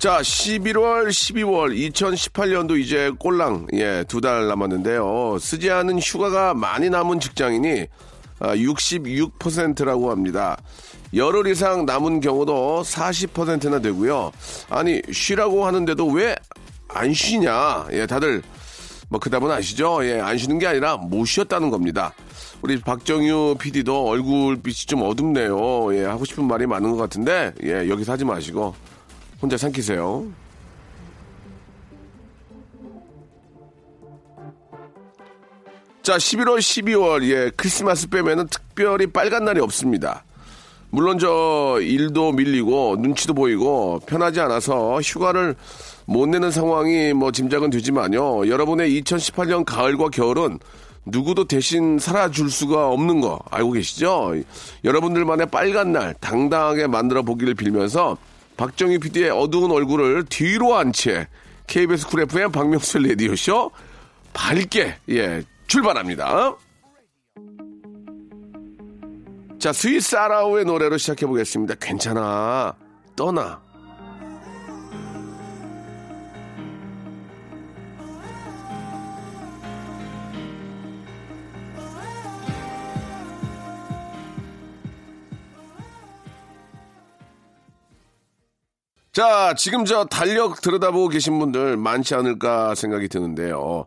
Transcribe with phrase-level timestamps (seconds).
[0.00, 7.20] 자 11월 12월 2018년도 이제 꼴랑 예, 두 달 남았는데요 쓰지 않은 휴가가 많이 남은
[7.20, 7.86] 직장인이
[8.40, 10.56] 66%라고 합니다.
[11.14, 14.32] 열흘 이상 남은 경우도 40%나 되고요.
[14.70, 16.34] 아니 쉬라고 하는데도 왜
[16.92, 17.86] 안 쉬냐?
[17.92, 18.42] 예, 다들
[19.10, 20.00] 뭐 그답은 아시죠?
[20.04, 22.14] 예, 안 쉬는 게 아니라 못 쉬었다는 겁니다.
[22.62, 25.94] 우리 박정유 PD도 얼굴빛이 좀 어둡네요.
[25.94, 28.74] 예, 하고 싶은 말이 많은 것 같은데 예, 여기서 하지 마시고
[29.40, 30.26] 혼자 삼키세요.
[36.02, 40.24] 자, 11월, 12월, 예, 크리스마스 빼면은 특별히 빨간 날이 없습니다.
[40.90, 45.54] 물론 저 일도 밀리고 눈치도 보이고 편하지 않아서 휴가를
[46.06, 48.48] 못 내는 상황이 뭐 짐작은 되지만요.
[48.48, 50.58] 여러분의 2018년 가을과 겨울은
[51.06, 54.34] 누구도 대신 살아줄 수가 없는 거 알고 계시죠?
[54.84, 58.16] 여러분들만의 빨간 날 당당하게 만들어 보기를 빌면서
[58.60, 61.26] 박정희 PD의 어두운 얼굴을 뒤로 한 채
[61.66, 63.70] KBS 쿨 FM 박명수 레디오쇼
[64.34, 66.56] 밝게 예 출발합니다.
[69.58, 71.74] 자, 스윗소로우의 노래로 시작해 보겠습니다.
[71.80, 72.74] 괜찮아.
[73.16, 73.62] 떠나.
[89.12, 93.86] 자, 지금 저 달력 들여다보고 계신 분들 많지 않을까 생각이 드는데요.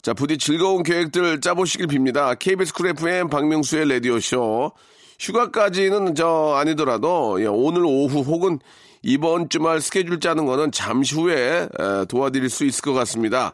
[0.00, 2.38] 자, 부디 즐거운 계획들 짜보시길 빕니다.
[2.38, 4.72] KBS 쿨 FM 박명수의 라디오쇼.
[5.20, 8.58] 휴가까지는 저 아니더라도 예, 오늘 오후 혹은
[9.02, 13.52] 이번 주말 스케줄 짜는 거는 잠시 후에 에, 도와드릴 수 있을 것 같습니다.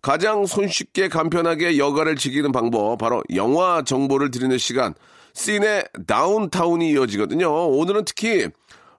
[0.00, 4.94] 가장 손쉽게 간편하게 여가를 즐기는 방법 바로 영화 정보를 드리는 시간
[5.34, 7.68] 씬의 다운타운이 이어지거든요.
[7.68, 8.48] 오늘은 특히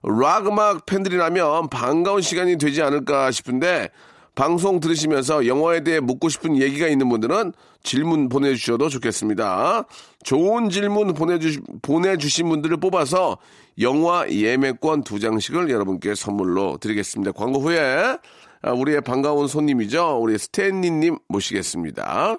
[0.02, 3.88] 락 음악 팬들이라면 반가운 시간이 되지 않을까 싶은데
[4.34, 7.52] 방송 들으시면서 영화에 대해 묻고 싶은 얘기가 있는 분들은
[7.82, 9.84] 질문 보내주셔도 좋겠습니다.
[10.24, 13.38] 좋은 질문 보내주, 보내주신 분들을 뽑아서
[13.80, 17.32] 영화 예매권 두 장씩을 여러분께 선물로 드리겠습니다.
[17.32, 18.16] 광고 후에
[18.62, 20.18] 우리의 반가운 손님이죠.
[20.20, 22.38] 우리 스탠리님 모시겠습니다.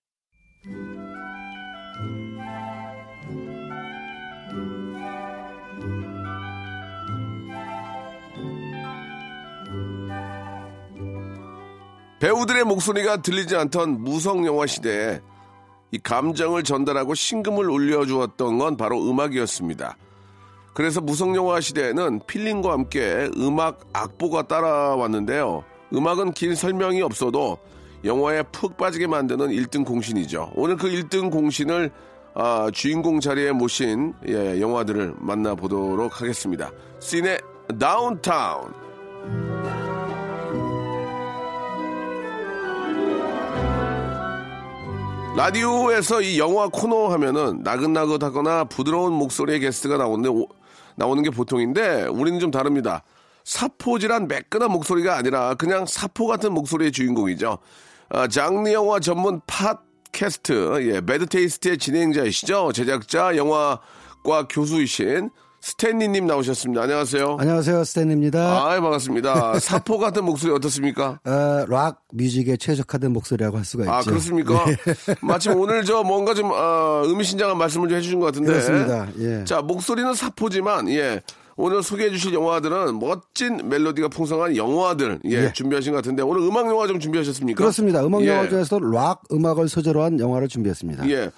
[12.21, 15.19] 배우들의 목소리가 들리지 않던 무성 영화 시대에
[15.89, 19.97] 이 감정을 전달하고 신금을 울려주었던 건 바로 음악이었습니다.
[20.75, 25.63] 그래서 무성 영화 시대에는 필링과 함께 음악 악보가 따라왔는데요.
[25.95, 27.57] 음악은 긴 설명이 없어도
[28.05, 30.51] 영화에 푹 빠지게 만드는 1등 공신이죠.
[30.53, 31.89] 오늘 그 1등 공신을
[32.35, 36.71] 아, 주인공 자리에 모신 예, 영화들을 만나보도록 하겠습니다.
[36.99, 37.41] 씬의
[37.79, 39.60] 다운타운.
[45.35, 50.47] 라디오에서 이 영화 코너 하면은 나긋나긋하거나 부드러운 목소리의 게스트가 나오는데 오-
[50.95, 53.03] 나오는 게 보통인데 우리는 좀 다릅니다.
[53.45, 57.57] 사포질한 매끈한 목소리가 아니라 그냥 사포 같은 목소리의 주인공이죠.
[58.09, 62.73] 아, 장르 영화 전문 팟캐스트 예, 매드테이스트의 진행자이시죠.
[62.73, 65.29] 제작자 영화과 교수이신
[65.61, 66.81] 스탠리님 나오셨습니다.
[66.81, 67.37] 안녕하세요.
[67.39, 68.39] 안녕하세요, 스탠입니다.
[68.39, 69.59] 아, 반갑습니다.
[69.61, 71.19] 사포 같은 목소리 어떻습니까?
[71.23, 73.93] 어, 락 뮤직에 최적화된 목소리라고 할 수가 있죠.
[73.93, 74.65] 아, 그렇습니까?
[74.65, 74.75] 네.
[75.21, 78.47] 마침 오늘 저 뭔가 좀, 어, 의미심장한 말씀을 좀 해주신 것 같은데.
[78.53, 79.07] 그렇습니다.
[79.19, 79.43] 예.
[79.45, 81.21] 자, 목소리는 사포지만, 예.
[81.57, 85.53] 오늘 소개해 주실 영화들은 멋진 멜로디가 풍성한 영화들 예, 예.
[85.53, 87.57] 준비하신 것 같은데 오늘 음악 영화 좀 준비하셨습니까?
[87.57, 88.03] 그렇습니다.
[88.03, 88.29] 음악 예.
[88.29, 91.07] 영화 중에서 락 음악을 소재로 한 영화를 준비했습니다.
[91.09, 91.29] 예.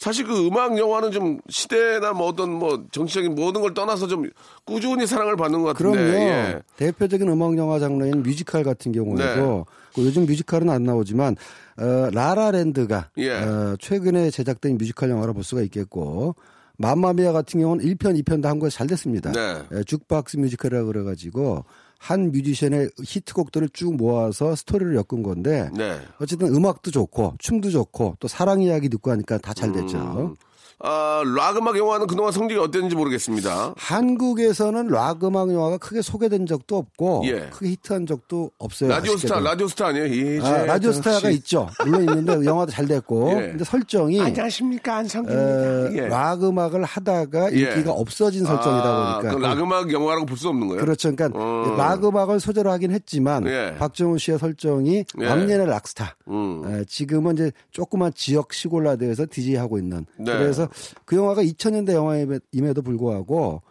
[0.00, 4.30] 사실 그 음악 영화는 좀 시대나 뭐 어떤 뭐 정치적인 모든 걸 떠나서 좀
[4.64, 5.98] 꾸준히 사랑을 받는 것 같은데.
[5.98, 6.16] 그럼요.
[6.16, 6.58] 예.
[6.78, 9.64] 대표적인 음악 영화 장르인 뮤지컬 같은 경우에도 네.
[9.94, 11.36] 그 요즘 뮤지컬은 안 나오지만
[11.76, 13.30] 어, 라라랜드가 예.
[13.30, 16.34] 어, 최근에 제작된 뮤지컬 영화로 볼 수가 있겠고
[16.78, 19.32] 맘마미아 같은 경우는 1편, 2편 다 한국에서 잘 됐습니다.
[19.32, 19.62] 네.
[19.70, 21.66] 예, 주크박스 뮤지컬이라고 그래가지고
[22.00, 26.00] 한 뮤지션의 히트곡들을 쭉 모아서 스토리를 엮은 건데 네.
[26.18, 29.98] 어쨌든 음악도 좋고 춤도 좋고 또 사랑 이야기 듣고 하니까 다 잘 됐죠.
[29.98, 30.34] 음.
[30.82, 33.74] 아, 락 음악 영화는 그동안 성적이 어땠는지 모르겠습니다.
[33.76, 37.48] 한국에서는 락 음악 영화가 크게 소개된 적도 없고 예.
[37.50, 38.88] 크게 히트한 적도 없어요.
[38.88, 39.44] 라디오 스타, 아쉽게도.
[39.50, 40.06] 라디오 스타 아니에요?
[40.06, 41.68] 이제 아, 라디오 스타가 다시- 있죠.
[41.84, 43.30] 물론 있는데 영화도 잘 됐고.
[43.32, 43.34] 예.
[43.50, 45.92] 근데 설정이 안녕하십니까 어, 안성기입니다.
[45.96, 46.08] 예.
[46.08, 47.58] 락 음악을 하다가 예.
[47.58, 49.28] 인기가 없어진 설정이다 아, 보니까.
[49.36, 50.80] 그럼 락 음악 영화라고 볼 수 없는 거예요?
[50.80, 51.14] 그렇죠.
[51.14, 51.74] 그러니까 어.
[51.76, 53.74] 락 음악을 소재로 하긴 했지만 예.
[53.78, 55.26] 박중훈 씨의 설정이 예.
[55.26, 56.16] 왕년의 락스타.
[56.28, 56.62] 음.
[56.66, 60.06] 에, 지금은 이제 조그만 지역 시골 라디오에서 DJ 하고 있는.
[60.16, 60.32] 네.
[60.32, 60.69] 그래서
[61.04, 63.62] 그 영화가 2000년대 영화임에도 불구하고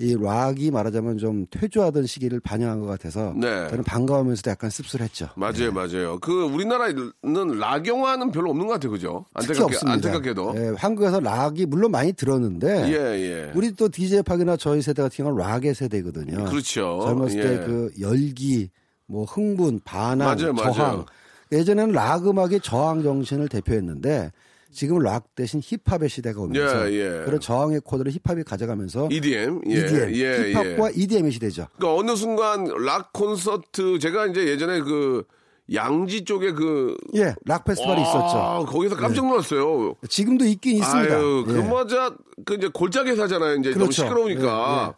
[0.00, 3.68] 이 락이 말하자면 좀 퇴조하던 시기를 반영한 것 같아서 네.
[3.68, 5.30] 저는 반가우면서도 약간 씁쓸했죠.
[5.34, 6.20] 맞아요, 맞아요.
[6.20, 9.24] 그 우리나라는 락 영화는 별로 없는 것 같아요, 그죠?
[9.34, 9.92] 안타깝게, 없습니다.
[9.94, 10.54] 안타깝게도.
[10.56, 13.52] 예, 한국에서 락이 물론 많이 들었는데 예, 예.
[13.56, 16.44] 우리 또 DJ 팍이나 저희 세대 같은 경우는 락의 세대거든요.
[16.44, 17.00] 그렇죠.
[17.02, 17.42] 젊었을 예.
[17.42, 18.70] 때그 열기,
[19.06, 20.72] 뭐 흥분, 반항, 맞아요, 맞아요.
[20.74, 21.06] 저항.
[21.50, 24.30] 예전에는 락 음악이 저항 정신을 대표했는데
[24.72, 27.24] 지금 락 대신 힙합의 시대가 오면서 예, 예.
[27.24, 30.92] 그런 저항의 코드를 힙합이 가져가면서 EDM, 예, EDM, 예, 힙합과 예.
[30.94, 31.66] EDM의 시대죠.
[31.78, 35.24] 그러니까 어느 순간 락 콘서트 제가 이제 예전에 그
[35.72, 38.66] 양지 쪽에 그 예, 락 페스티벌이 와, 있었죠.
[38.72, 39.94] 거기서 깜짝 놀랐어요.
[40.08, 41.14] 지금도 있긴 있습니다.
[41.14, 41.52] 아유, 예.
[41.52, 43.56] 그그 이제 골짜기에 사잖아요.
[43.56, 44.02] 이제 너무 그렇죠.
[44.02, 44.94] 시끄러우니까.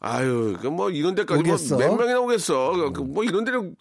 [0.00, 1.42] 아유, 그 뭐 이런 데까지?
[1.42, 2.92] 뭐 몇 명이나 오겠어.
[2.92, 3.74] 그뭐 이런 데를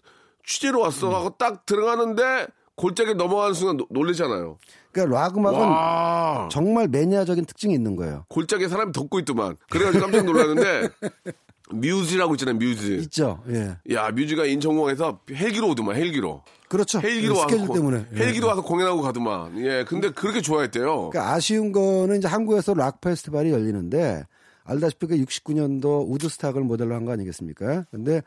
[0.45, 1.09] 취재로 왔어.
[1.13, 4.57] 하고 딱 들어가는데 골짜기 넘어가는 순간 노- 놀라잖아요.
[4.95, 6.49] 그러니까 락 음악은 와.
[6.51, 8.25] 정말 마니아적인 특징이 있는 거예요.
[8.29, 9.57] 골짜기에 사람이 덮고 있더만.
[9.69, 10.89] 그래가지고 깜짝 놀랐는데
[11.71, 12.55] 뮤즈라고 있잖아요.
[12.57, 12.97] 뮤즈.
[13.01, 13.41] 있죠.
[13.49, 13.75] 예.
[13.91, 15.95] 야, 뮤즈가 인천공항에서 헬기로 오더만.
[15.95, 16.43] 헬기로.
[16.69, 16.99] 그렇죠.
[16.99, 18.05] 헬기로 와서 스케줄 고- 때문에.
[18.13, 18.17] 예.
[18.17, 19.57] 헬기로 와서 공연하고 가더만.
[19.65, 21.09] 예, 근데 그렇게 좋아했대요.
[21.09, 24.23] 그러니까 아쉬운 거는 이제 한국에서 락 페스티벌이 열리는데
[24.63, 27.83] 알다시피 그 69년도 우드스탁을 모델로 한 거 아니겠습니까?
[27.91, 28.21] 근데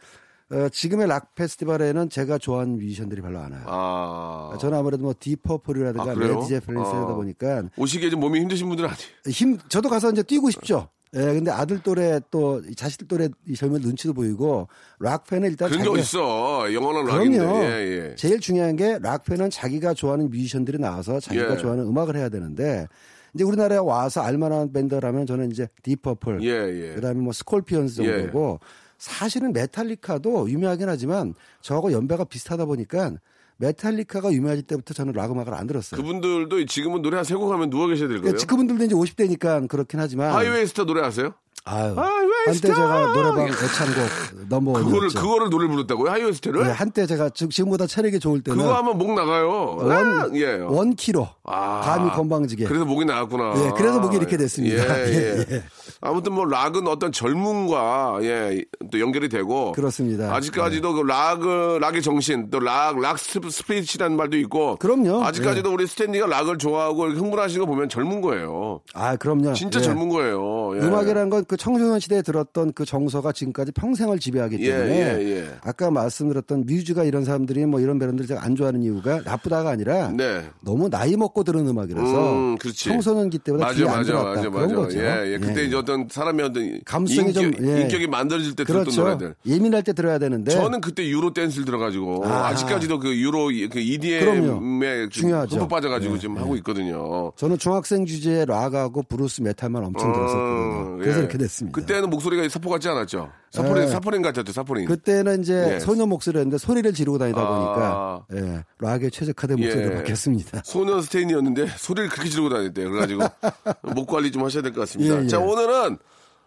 [0.51, 3.65] 어, 지금의 락 페스티벌에는 제가 좋아하는 뮤지션들이 별로 안 와요.
[3.67, 4.57] 아.
[4.59, 7.15] 저는 아무래도 뭐 딥 퍼플이라든가 아, 제플린스 하다 아.
[7.15, 9.11] 보니까 오시기에 좀 몸이 힘드신 분들은 아니에요.
[9.29, 10.89] 힘 저도 가서 이제 뛰고 싶죠.
[11.15, 14.69] 예, 근데 아들 또래 또 자식 또래 이 젊은 눈치도 보이고
[15.01, 16.73] 락 팬은 일단 그런 게 어딨어.
[16.73, 17.39] 영원한 락인데.
[17.39, 17.65] 그럼요.
[17.65, 18.15] 예, 예.
[18.15, 21.57] 제일 중요한 게 락팬은 자기가 좋아하는 뮤지션들이 나와서 자기가 예.
[21.57, 22.87] 좋아하는 음악을 해야 되는데
[23.35, 26.95] 이제 우리나라에 와서 알만한 밴드라면 저는 이제 딥 퍼플, 예, 예.
[26.95, 28.07] 그다음에 뭐 스콜피언스 예.
[28.07, 28.61] 정도고
[28.99, 33.13] 사실은 메탈리카도 유명하긴 하지만 저하고 연배가 비슷하다 보니까
[33.59, 36.01] 메탈리카가 유명해질 때부터 저는 락 음악을 안 들었어요.
[36.01, 38.33] 그분들도 지금은 노래 한 세 곡 하면 누워 계셔야 될 거예요.
[38.33, 41.35] 그러니까 그분들도 이제 50대니까 그렇긴 하지만 하이웨이 스타 노래 아세요?
[41.65, 42.61] 아유, 하이웨이 한때!
[42.69, 44.91] 제가 노래방 애창곡 number one이었죠.
[44.91, 46.11] 그거를 그거를 노래 부르다고요?
[46.11, 46.65] 하이웨이 스타를?
[46.65, 49.77] 네, 한때 제가 지금- 지금보다 체력이 좋을 때는 그거 하면 목 나가요.
[49.79, 50.55] 원, 아, 예.
[50.61, 51.81] 원 키로 아.
[51.85, 52.65] 감히 건방지게.
[52.65, 53.53] 그래서 목이 나갔구나.
[53.67, 54.83] 예, 그래서 목이 이렇게 됐습니다.
[55.01, 55.37] 예, 예.
[55.39, 55.63] 예, 예.
[56.01, 60.35] 아무튼 뭐 락은 어떤 젊음과 예, 또 연결이 되고 그렇습니다.
[60.35, 65.23] 아직까지도 그 락을 락의 정신 또 락 락 spirit이라는 말도 있고 그럼요.
[65.25, 68.81] 아직까지도 우리 스탠리가 락을 좋아하고 흥분하시는 거 보면 젊은 거예요.
[68.95, 69.53] 아, 그럼요.
[69.55, 69.85] 진짜 예.
[69.85, 70.77] 젊은 거예요.
[70.77, 70.81] 예.
[70.87, 75.49] 음악이라는 건그 청소년 시대에 들었던 그 정서가 지금까지 평생을 지배하기 예, 때문에 예, 예.
[75.63, 80.45] 아까 말씀드렸던 뮤즈가 이런 사람들이 뭐 이런 밴드를 제가 안 좋아하는 이유가 나쁘다가 아니라 네.
[80.61, 82.57] 너무 나이 먹고 들은 음악이라서 음.
[82.59, 84.75] 청소년기 때보다 귀에 안 맞아, 들어왔다 맞아, 그런 맞아.
[84.77, 84.99] 거죠.
[85.01, 85.39] 예, 예.
[85.39, 87.81] 그때 이제 어떤 사람의 어떤 감수성이 인격, 좀, 예.
[87.83, 89.03] 인격이 만들어질 때 들었던 그렇죠.
[89.03, 89.35] 노래들.
[89.47, 92.49] 예민할 때 들어야 되는데 저는 그때 Euro dance를 들어가지고 아.
[92.49, 92.55] 아.
[92.55, 95.09] 직까지도 그 EDM에.
[95.11, 96.41] 흠뻑 빠져가지고 예, 지금 예.
[96.41, 97.33] 하고 있거든요.
[97.37, 100.95] 저는 중학생 주제에 락하고 블루스 메탈만 엄청 들었었거든요.
[100.95, 101.31] 어, 그래서 예.
[101.31, 101.81] 이렇게 됐습니다.
[101.81, 103.31] 그때는 목소리가 사포 같지 않았죠?
[103.51, 103.87] 사포린, 예.
[103.89, 104.87] 사포린 같았죠, 사포린.
[104.87, 105.81] 그때는 이제 예.
[105.81, 107.47] 소녀 목소리였는데 소리를 지르고 다니다 아.
[107.49, 109.97] 보니까 예, 락에 최적화된 목소리로 예.
[109.97, 110.63] 바뀌었습니다.
[110.65, 112.91] 소년 스테인이었는데 소리를 그렇게 지르고 다녔대요.
[112.91, 113.23] 그래가지고
[113.95, 115.19] 목 관리 좀 하셔야 될 것 같습니다.
[115.21, 115.27] 예, 예.
[115.29, 115.99] 자, 오늘은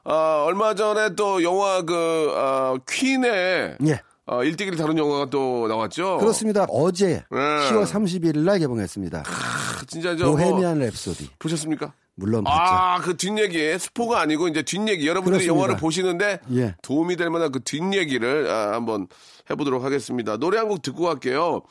[0.03, 4.01] 아, 얼마 전에 또 영화 그 아, 퀸의 예.
[4.33, 6.17] 아, 일대기를 다룬 영화가 또 나왔죠.
[6.19, 6.65] 그렇습니다.
[6.69, 7.35] 어제 예.
[7.35, 9.23] 10월 31일 날 개봉했습니다.
[9.27, 11.27] 아, 진짜 저 뭐, 보헤미안 랩소디.
[11.38, 11.91] 보셨습니까?
[12.15, 12.61] 물론 봤죠.
[12.73, 15.05] 아, 그 뒷얘기, 스포가 아니고 이제 뒷얘기.
[15.07, 15.53] 여러분들이 그렇습니다.
[15.53, 16.75] 영화를 보시는데 예.
[16.81, 19.07] 도움이 될 만한 그 뒷얘기를 아, 한번
[19.50, 20.38] 해 보도록 하겠습니다.
[20.38, 21.61] 노래 한 곡 듣고 갈게요.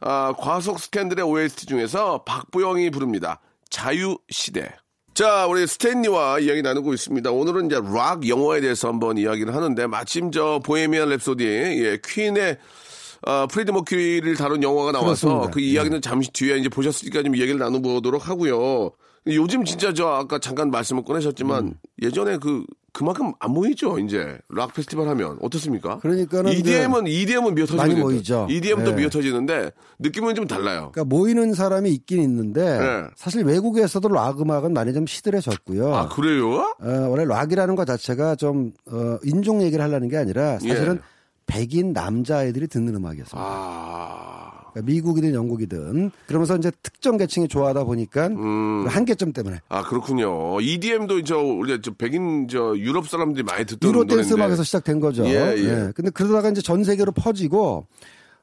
[0.00, 3.40] 아, 과속 스캔들의 OST 중에서 박보영이 부릅니다.
[3.70, 4.68] 자유시대.
[5.18, 7.32] 자, 우리 스탠리와 이야기 나누고 있습니다.
[7.32, 12.56] 오늘은 이제 락 영화에 대해서 한번 이야기를 하는데 마침 저 보헤미안 랩소디 예, 퀸의
[13.26, 15.50] 어, 프레디 머큐리를 다룬 영화가 나와서 그렇습니다.
[15.50, 18.92] 그 이야기는 잠시 뒤에 이제 보셨으니까 좀 얘기를 나눠보도록 하고요.
[19.26, 21.74] 요즘 진짜 저 아까 잠깐 말씀을 꺼내셨지만 음.
[22.00, 22.62] 예전에 그
[22.98, 26.00] 그만큼 안 모이죠 이제 락 페스티벌 하면 어떻습니까?
[26.00, 28.48] 그러니까는 EDM은 EDM은 미어 터지는 많이 모이죠.
[28.50, 28.96] EDM도 네.
[28.96, 30.90] 미어 터지는데 느낌은 좀 달라요.
[30.92, 33.04] 그러니까 모이는 사람이 있긴 있는데 네.
[33.14, 35.94] 사실 외국에서도 락 음악은 많이 좀 시들해졌고요.
[35.94, 36.74] 아 그래요?
[36.80, 41.00] 어, 원래 락이라는 것 자체가 좀 어, 인종 얘기를 하려는 게 아니라 사실은 예.
[41.46, 43.40] 백인 남자애들이 듣는 음악이었어요.
[43.40, 44.57] 아.
[44.72, 48.84] 그러니까 미국이든 영국이든 그러면서 이제 특정 계층이 좋아하다 보니까 음.
[48.84, 50.60] 그 한계점 때문에 아 그렇군요.
[50.60, 54.34] EDM도 저 우리 저 백인 저 유럽 사람들이 많이 듣던 유로 댄스.
[54.34, 55.24] 음악에서 시작된 거죠.
[55.26, 55.92] 예, 예.
[55.94, 57.86] 근데 그러다가 이제 전 세계로 퍼지고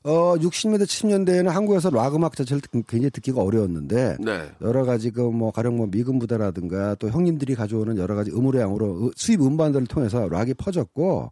[0.04, 4.52] 어 60년대 70년대에는 한국에서 락 음악 자체를 듣- 굉장히 듣기가 어려웠는데 네.
[4.62, 9.42] 여러 가지 그 뭐 가령 뭐 미군 부대라든가 또 형님들이 가져오는 여러 가지 음우량으로 수입
[9.42, 11.32] 음반들을 통해서 락이 퍼졌고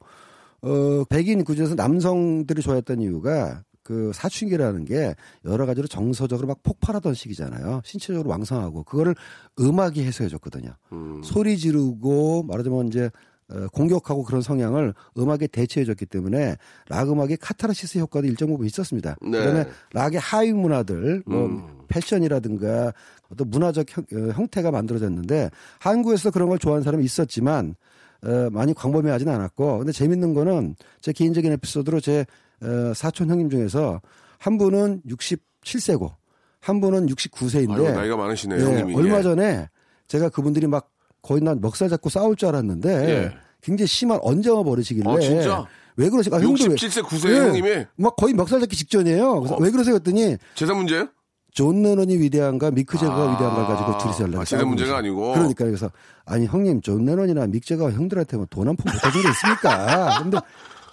[0.63, 7.81] 어 백인 구조에서 남성들이 좋아했던 이유가 그 사춘기라는 게 여러 가지로 정서적으로 막 폭발하던 시기잖아요.
[7.83, 9.15] 신체적으로 왕성하고 그거를
[9.59, 10.71] 음악이 해소해 줬거든요.
[10.93, 11.21] 음.
[11.23, 13.09] 소리 지르고 말하자면 이제
[13.49, 16.55] 어, 공격하고 그런 성향을 음악에 대체해 줬기 때문에
[16.87, 19.15] 락 음악의 카타르시스 효과도 일정 부분 있었습니다.
[19.21, 19.31] 네.
[19.31, 21.67] 그다음에 락의 하위 문화들 뭐 음.
[21.89, 22.93] 패션이라든가
[23.29, 25.49] 어떤 문화적 형, 어, 형태가 만들어졌는데
[25.79, 27.75] 한국에서 그런 걸 좋아하는 사람이 있었지만
[28.23, 32.25] 어, 많이 광범위하진 않았고 근데 재밌는 거는 제 개인적인 에피소드로 제
[32.61, 34.01] 어, 사촌 형님 중에서
[34.39, 36.11] 한 분은 67세고
[36.59, 38.95] 한 분은 69세인데 아유, 나이가 많으시네요, 예, 형님이.
[38.95, 39.23] 얼마 예.
[39.23, 39.69] 전에
[40.07, 40.89] 제가 그분들이 막
[41.21, 43.31] 거의 난 멱살 잡고 싸울 줄 알았는데 예.
[43.61, 45.65] 굉장히 심한 언쟁을 벌이시길래 아, 진짜?
[45.95, 46.37] 왜 그러실까?
[46.37, 47.85] 아, 형도 왜- 67세, 9세 형님이?
[47.97, 49.39] 막 거의 멱살 잡기 직전이에요.
[49.41, 49.57] 그래서 어.
[49.59, 49.95] 왜 그러세요?
[49.95, 51.07] 했더니 재산 문제예요?
[51.53, 53.31] 존 레논이 위대한가 믹 재거가 아.
[53.33, 54.97] 위대한가 가지고 둘이서 연락이 아, 재산 문제가.
[54.97, 55.33] 아니고?
[55.33, 55.89] 그러니까 그래서
[56.25, 60.17] 아니 형님 존 레논이나 믹 재거가 형들한테 뭐 돈 한 푼 못 해준 게 있습니까?
[60.23, 60.37] 근데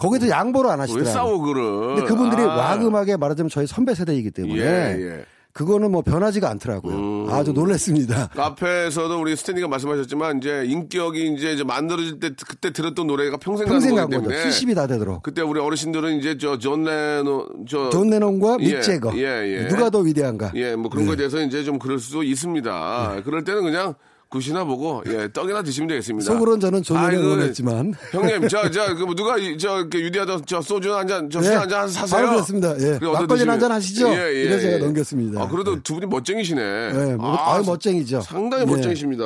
[0.00, 1.12] 거기도 양보를 안 왜 하시더라고요.
[1.12, 1.94] 싸워 그를?
[1.94, 2.56] 근데 그분들이 아.
[2.56, 5.24] 락 음악에 말하자면 저희 선배 세대이기 때문에 예, 예.
[5.52, 6.94] 그거는 뭐 변하지가 않더라고요.
[6.94, 7.26] 음.
[7.28, 8.30] 아주 놀랬습니다.
[8.36, 13.96] 앞에서도 우리 스탠리가 말씀하셨지만 이제 인격이 이제 이제 만들어질 때 그때 들었던 노래가 평생, 평생
[13.96, 14.32] 가는 간 거기.
[14.32, 15.24] 때문에 70이 다 되도록.
[15.24, 19.12] 그때 우리 어르신들은 이제 저 존 레논 저 존 레논과 믹 예, 재거.
[19.16, 19.24] 예,
[19.64, 19.68] 예.
[19.68, 20.52] 누가 더 위대한가?
[20.54, 21.08] 예, 뭐 그런 네.
[21.08, 23.22] 거에 대해서 이제 좀 그럴 수도 있습니다.
[23.24, 23.94] 그럴 때는 그냥
[24.30, 26.32] 굿이나 보고 예 떡이나 드시면 되겠습니다.
[26.32, 27.92] 속으로는 저는 존 레논을 아이고, 원했지만.
[28.12, 31.56] 형님, 저, 저, 그, 누가, 이- 저, 유디하다, 저, 소주 한 잔, 저, 술 네.
[31.56, 32.20] 한잔 사세요.
[32.20, 32.74] 바로 그렇습니다.
[32.80, 32.98] 예.
[33.00, 34.08] 막걸리 한잔 하시죠?
[34.08, 34.78] 예, 예, 이래서 제가 예.
[34.78, 35.42] 넘겼습니다.
[35.42, 36.62] 아, 그래도 두 분이 멋쟁이시네.
[36.62, 38.20] 예, 뭐, 아유, 멋쟁이죠.
[38.20, 38.66] 상당히 예.
[38.66, 39.24] 멋쟁이십니다.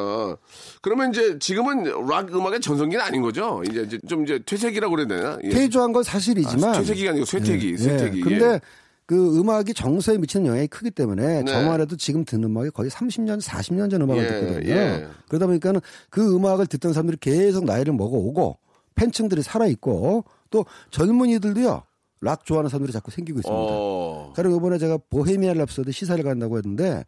[0.81, 3.63] 그러면 이제 지금은 락 음악의 전성기는 아닌 거죠?
[3.69, 5.39] 이제, 이제 좀 이제 퇴색이라고 그래야 되나?
[5.45, 5.51] 예.
[5.51, 6.71] 퇴조한 건 사실이지만.
[6.71, 8.19] 아, 퇴색이 아니고 쇠퇴기, 예, 쇠퇴기.
[8.19, 8.23] 예.
[8.23, 8.61] 근데 예.
[9.07, 11.45] 그 음악이 정서에 미치는 영향이 크기 때문에 네.
[11.45, 14.75] 저만 해도 지금 듣는 음악이 거의 30년, 40년 전 음악을 예, 듣거든요.
[14.75, 15.09] 예.
[15.29, 18.59] 그러다 보니까는 그 음악을 듣던 사람들이 계속 나이를 먹어오고
[18.95, 21.83] 팬층들이 살아있고 또 젊은이들도요.
[22.21, 23.63] 락 좋아하는 사람들이 자꾸 생기고 있습니다.
[23.63, 24.33] 어.
[24.35, 27.05] 그리고 이번에 제가 보헤미안 랩소디 시사를 간다고 했는데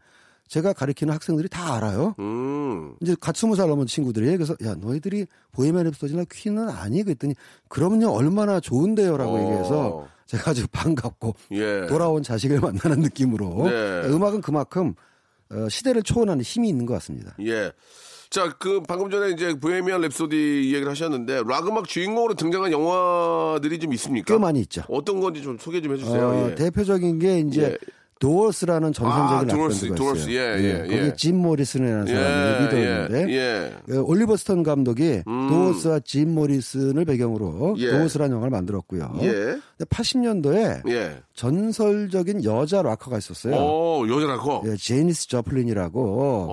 [0.49, 2.15] 제가 가르치는 학생들이 다 알아요.
[2.19, 2.95] 음.
[3.00, 7.35] 이제 갓 스무 살 넘은 친구들이 그래서 야 너희들이 보헤미안 랩소디나 퀸은 아니 그랬더니
[7.69, 9.41] 그럼요 얼마나 좋은데요라고 어.
[9.41, 11.87] 얘기해서 제가 아주 반갑고 예.
[11.88, 14.03] 돌아온 자식을 만나는 느낌으로 네.
[14.09, 14.95] 음악은 그만큼
[15.50, 17.35] 어, 시대를 초월하는 힘이 있는 것 같습니다.
[17.41, 17.73] 예.
[18.29, 20.33] 자, 그 방금 전에 이제 보헤미안 랩소디
[20.65, 24.35] 이야기를 하셨는데 락 음악 주인공으로 등장한 영화들이 좀 있습니까?
[24.35, 24.83] 꽤 많이 있죠.
[24.88, 26.26] 어떤 건지 좀 소개 좀 해주세요.
[26.29, 26.55] 어, 예.
[26.57, 27.79] 대표적인 게 이제 예.
[28.18, 30.28] 도어스라는 전설적인 아, 락밴드가 도어스.
[30.30, 30.32] 있어요.
[30.32, 31.14] 예, 예, 거기에 예.
[31.16, 33.94] 짐 모리슨이라는 사람이 예, 리더였는데 예.
[33.94, 37.90] 어, 올리버 스톤 감독이 도어스와 짐 모리슨을 배경으로 예.
[37.90, 39.16] 도어스라는 영화를 만들었고요.
[39.20, 39.32] 예.
[39.32, 41.18] 근데 80년도에 예.
[41.35, 43.54] 전설적인 여자 락커가 있었어요.
[43.54, 44.62] 오, 여자 락커.
[44.66, 46.50] 예, 재니스 조플린이라고 오.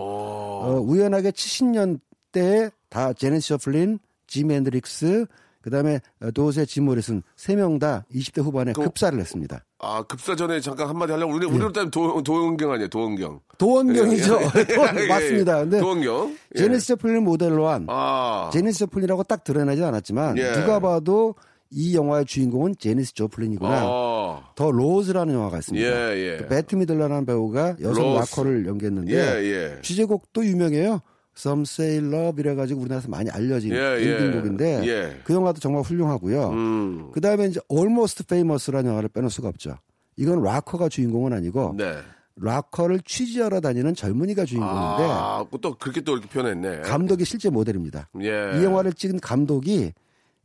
[0.65, 5.25] 어, 우연하게 70년대에 다 재니스 조플린, 지미 헨드릭스,
[5.63, 6.29] 그다음에 어,
[6.65, 9.63] 짐 모리슨 세 명 다 20대 후반에 그- 급사를 했습니다.
[9.79, 11.32] 아, 급사 전에 잠깐 한마디 하려고.
[11.34, 11.36] 예.
[11.38, 13.39] 우리, 우리로 따지면 도, 도원경 아니에요, 도원경.
[13.58, 14.39] 도원경이죠.
[14.41, 14.65] 예, 예.
[14.98, 15.08] 예, 예.
[15.08, 15.60] 맞습니다.
[15.62, 16.38] 근데 도원경.
[16.55, 16.60] 예.
[16.60, 18.50] 재니스 조플린을 모델로 한 아.
[18.53, 20.51] 재니스 조플린이라고 딱 드러나지 않았지만 예.
[20.53, 21.36] 누가 봐도
[21.75, 23.82] 이 영화의 주인공은 재니스 조플린이구나.
[23.84, 24.41] 아.
[24.55, 25.86] 더 로즈라는 영화가 있습니다.
[25.88, 26.38] 예, 예.
[26.38, 28.20] 그 베트 미들러라는 배우가 여성 로즈.
[28.20, 29.43] 락커를 연기했는데 예,
[29.75, 29.82] 예.
[29.82, 31.01] 주제곡도 유명해요.
[31.38, 34.04] Some Say Love 이래가지고 우리나라에서 많이 알려진 예, 예.
[34.04, 35.20] 인딩곡인데 예.
[35.24, 36.50] 그 영화도 정말 훌륭하고요.
[36.50, 37.12] 음.
[37.12, 39.78] 그 다음에 이제 Almost Famous라는 영화를 빼놓을 수가 없죠.
[40.16, 41.96] 이건 락커가 주인공은 아니고 네.
[42.36, 46.82] 락커를 취재하러 다니는 젊은이가 주인공인데 아, 또 그렇게 또 이렇게 표현했네.
[46.82, 48.10] 감독이 실제 모델입니다.
[48.22, 48.60] 예.
[48.60, 49.94] 이 영화를 찍은 감독이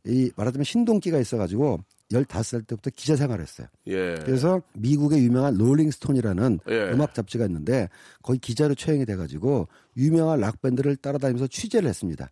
[0.05, 1.79] 이 말하자면 신동기가 있어가지고
[2.11, 3.67] 15살 때부터 기자 생활했어요.
[3.87, 4.15] 예.
[4.25, 6.91] 그래서 미국의 유명한 롤링스톤이라는 예.
[6.91, 7.89] 음악 잡지가 있는데
[8.23, 12.29] 거기 기자로 채용이 돼가지고 유명한 락 밴드를 따라다니면서 취재를 했습니다.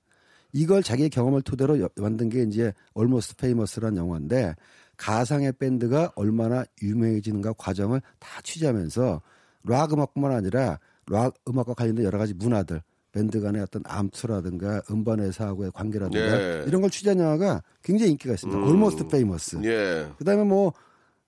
[0.54, 4.56] 이걸 자기의 경험을 토대로 여- 만든 게 이제 Almost Famous라는 영화인데
[4.96, 9.22] 가상의 밴드가 얼마나 유명해지는가 과정을 다 취재하면서
[9.66, 10.80] 락 음악뿐만 아니라
[11.10, 12.82] 락 음악과 관련된 여러 가지 문화들
[13.18, 16.64] 밴드 간의 어떤 암투라든가 음반 회사하고의 관계라든가 예.
[16.68, 18.62] 이런 걸 취재한 영화가 굉장히 인기가 있습니다.
[18.62, 19.58] Almost Famous.
[19.64, 20.08] 예.
[20.20, 20.72] 그다음에 뭐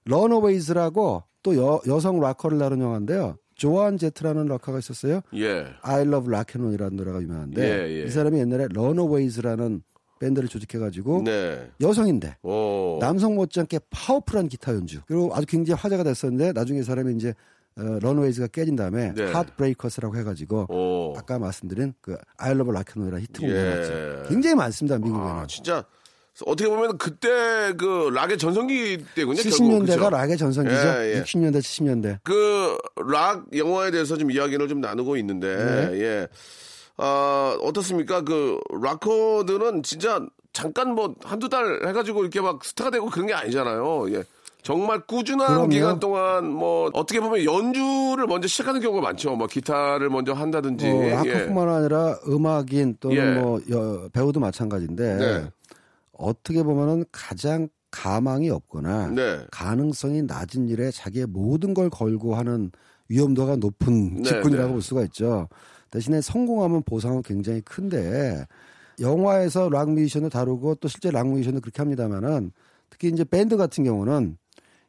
[0.06, 3.38] Runaways라고 또 여, 여성 락커를 다룬 영화인데요.
[3.56, 5.22] 조안 제트라는 락커가 있었어요.
[5.34, 5.66] 예.
[5.82, 8.04] I Love Rock'n'Roll이라는 노래가 유명한데 예, 예.
[8.04, 9.82] 이 사람이 옛날에 Runaways라는
[10.20, 11.72] 밴드를 조직해가지고 네.
[11.82, 13.00] 여성인데 오.
[13.02, 17.34] 남성 못지않게 파워풀한 기타 연주 그리고 아주 굉장히 화제가 됐었는데 나중에 이 사람이 이제
[17.80, 19.32] 어, Runaways가 깨진 다음에 네.
[19.32, 21.18] Heartbreakers라고 해가지고 오.
[21.18, 23.64] 아까 말씀드린 그 I Love Rock'n'Roll이라는 히트곡이 예.
[23.64, 24.30] 나왔죠.
[24.30, 25.26] 굉장히 많습니다 미국에는.
[25.32, 25.84] 아, 진짜
[26.46, 29.42] 어떻게 보면 그때 그 락의 전성기 때군요.
[29.42, 29.58] 결국.
[29.58, 30.10] 70년대가 그죠?
[30.10, 30.76] 락의 전성기죠.
[30.78, 31.24] 예, 예.
[31.24, 32.20] 60년대, 70년대.
[32.24, 35.56] 그 락 영화에 대해서 좀 이야기를 좀 나누고 있는데
[35.92, 36.00] 네.
[36.02, 36.28] 예.
[36.98, 38.22] 아, 어떻습니까?
[38.22, 40.20] 그 락커들은 진짜
[40.54, 44.12] 잠깐 뭐 한두 달 해가지고 이렇게 막 스타가 되고 그런 게 아니잖아요.
[44.14, 44.24] 예.
[44.62, 45.70] 정말 꾸준한 그럼요.
[45.70, 49.36] 기간 동안 뭐 어떻게 보면 연주를 먼저 시작하는 경우가 많죠.
[49.36, 50.86] 뭐 기타를 먼저 한다든지.
[50.88, 51.10] 어, 예.
[51.12, 53.40] 락커뿐만 아니라 음악인 또는 예.
[53.40, 55.50] 뭐 여- 배우도 마찬가지인데 네.
[56.12, 59.40] 어떻게 보면은 가장 가망이 없거나 네.
[59.50, 62.72] 가능성이 낮은 일에 자기의 모든 걸 걸고 하는
[63.08, 64.74] 위험도가 높은 네, 직군이라고 네.
[64.74, 65.48] 볼 수가 있죠.
[65.90, 68.46] 대신에 성공하면 보상은 굉장히 큰데
[69.00, 72.52] 영화에서 락 뮤지션을 다루고 또 실제 락 뮤지션도 그렇게 합니다만은
[72.92, 74.38] 특히 이제 밴드 같은 경우는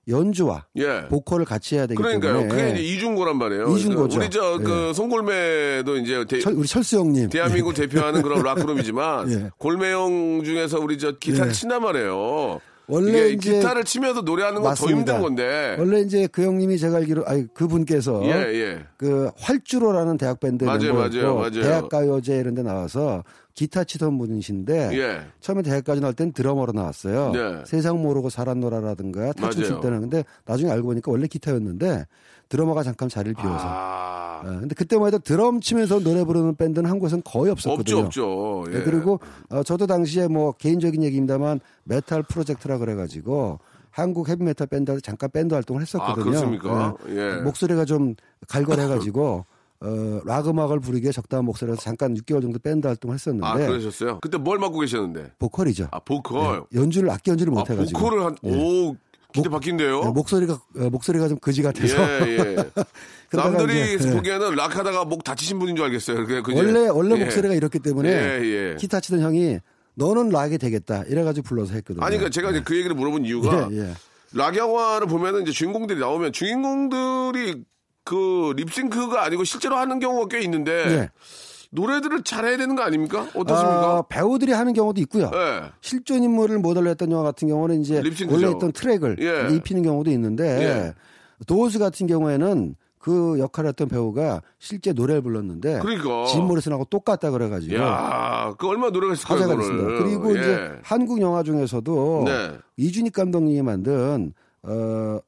[0.08, 1.06] 연주와 예.
[1.08, 2.40] 보컬을 같이 해야 되기 그러니까요.
[2.40, 3.68] 때문에 그게 이제 이중고란 말이에요.
[3.76, 4.18] 이중고죠.
[4.18, 4.92] 우리 저그 예.
[4.92, 9.50] 송골매도 이제 대, 철- 우리 철수 형님 대한민국 대표하는 그런 락 그룹이지만 예.
[9.58, 11.52] 골매형 중에서 우리 저 기타를 예.
[11.52, 12.60] 친단 말이에요.
[12.88, 14.86] 원래 이제 기타를 치면서 노래하는 건 더.
[14.88, 15.76] 힘든 건데.
[15.78, 18.78] 원래 이제 그 형님이 제가 알기로 아니 그분께서 예, 예.
[18.96, 21.50] 그 활주로라는 대학 밴드 맞아요, 맞아요, 맞아요.
[21.62, 23.22] 대학 가요제 이런 데 나와서
[23.60, 25.20] 기타 치던 분이신데 예.
[25.40, 27.32] 처음에 대학까지 나올 땐 드러머로 나왔어요.
[27.32, 27.62] 네.
[27.66, 29.80] 세상 모르고 살았노라라든가 타춤 출.
[29.80, 32.06] 때는 근데 나중에 알고 보니까 원래 기타였는데
[32.48, 37.22] 드러머가 잠깐 자리를 비워서 아, 어, 근데 그때만 해도 드럼 치면서 노래 부르는 밴드는 한국에서는
[37.22, 37.98] 거의 없었거든요.
[37.98, 38.72] 없죠, 없죠.
[38.72, 38.78] 예.
[38.78, 39.20] 네, 그리고
[39.50, 43.58] 어, 저도 당시에 뭐 개인적인 얘기입니다만 메탈 프로젝트라 그래가지고
[43.90, 46.22] 한국 헤비메탈 밴드에서 잠깐 밴드 활동을 했었거든요.
[46.22, 46.94] 아, 그렇습니까?
[47.10, 47.42] 예.
[47.42, 48.14] 목소리가 좀
[48.48, 49.44] 걸걸해가지고
[49.82, 54.18] 어, 락 음악을 부르기에 적당한 목소리라서 잠깐 6개월 정도 밴드 활동을 했었는데 아, 그러셨어요?
[54.20, 55.32] 그때 뭘 맡고 계셨는데?
[55.38, 55.88] 보컬이죠.
[55.90, 56.64] 아, 보컬.
[56.70, 58.94] 네, 연주를 악기 연주를 아, 못해가지고 보컬을 한, 오,
[59.32, 60.00] 기대 바뀐데요?
[60.04, 62.56] 네, 목소리가 어, 목소리가 좀 거지 같아서 예, 예.
[63.32, 64.12] 남들이 이제, 예.
[64.12, 66.26] 보기에는 락 하다가 목 다치신 분인 줄 알겠어요.
[66.26, 66.58] 그게 그죠?
[66.58, 67.24] 원래 원래 예.
[67.24, 68.76] 목소리가 이렇기 때문에 예, 예.
[68.78, 69.60] 기타 치던 형이
[69.94, 72.04] 너는 락이 되겠다 이래가지고 불러서 했거든요.
[72.04, 73.94] 아니, 그러니까 제가 이제 그 얘기를 물어본 이유가 예, 예.
[74.34, 77.64] 락 영화를 보면은 이제 주인공들이 나오면 주인공들이
[78.10, 81.10] 그 립싱크가 아니고 실제로 하는 경우가 꽤 있는데 예.
[81.70, 83.20] 노래들을 잘해야 되는 거 아닙니까?
[83.36, 83.98] 어떻습니까?
[83.98, 85.30] 아, 배우들이 하는 경우도 있고요.
[85.32, 85.70] 예.
[85.80, 88.34] 실존 인물을 모델로 했던 영화 같은 경우는 이제 립싱크죠.
[88.34, 89.54] 원래 있던 트랙을 예.
[89.54, 90.94] 입히는 경우도 있는데 예.
[91.46, 96.26] 도어스 같은 경우에는 그 역할을 했던 배우가 실제 노래를 불렀는데 그러니까.
[96.26, 99.56] 짐 모리슨하고 똑같다 그래가지고 야, 그 얼마나 노래가 있을까요, 화제가.
[99.56, 100.02] 됐습니다.
[100.02, 100.40] 그리고 예.
[100.40, 102.58] 이제 한국 영화 중에서도 네.
[102.76, 105.20] 이준익 감독님이 만든 어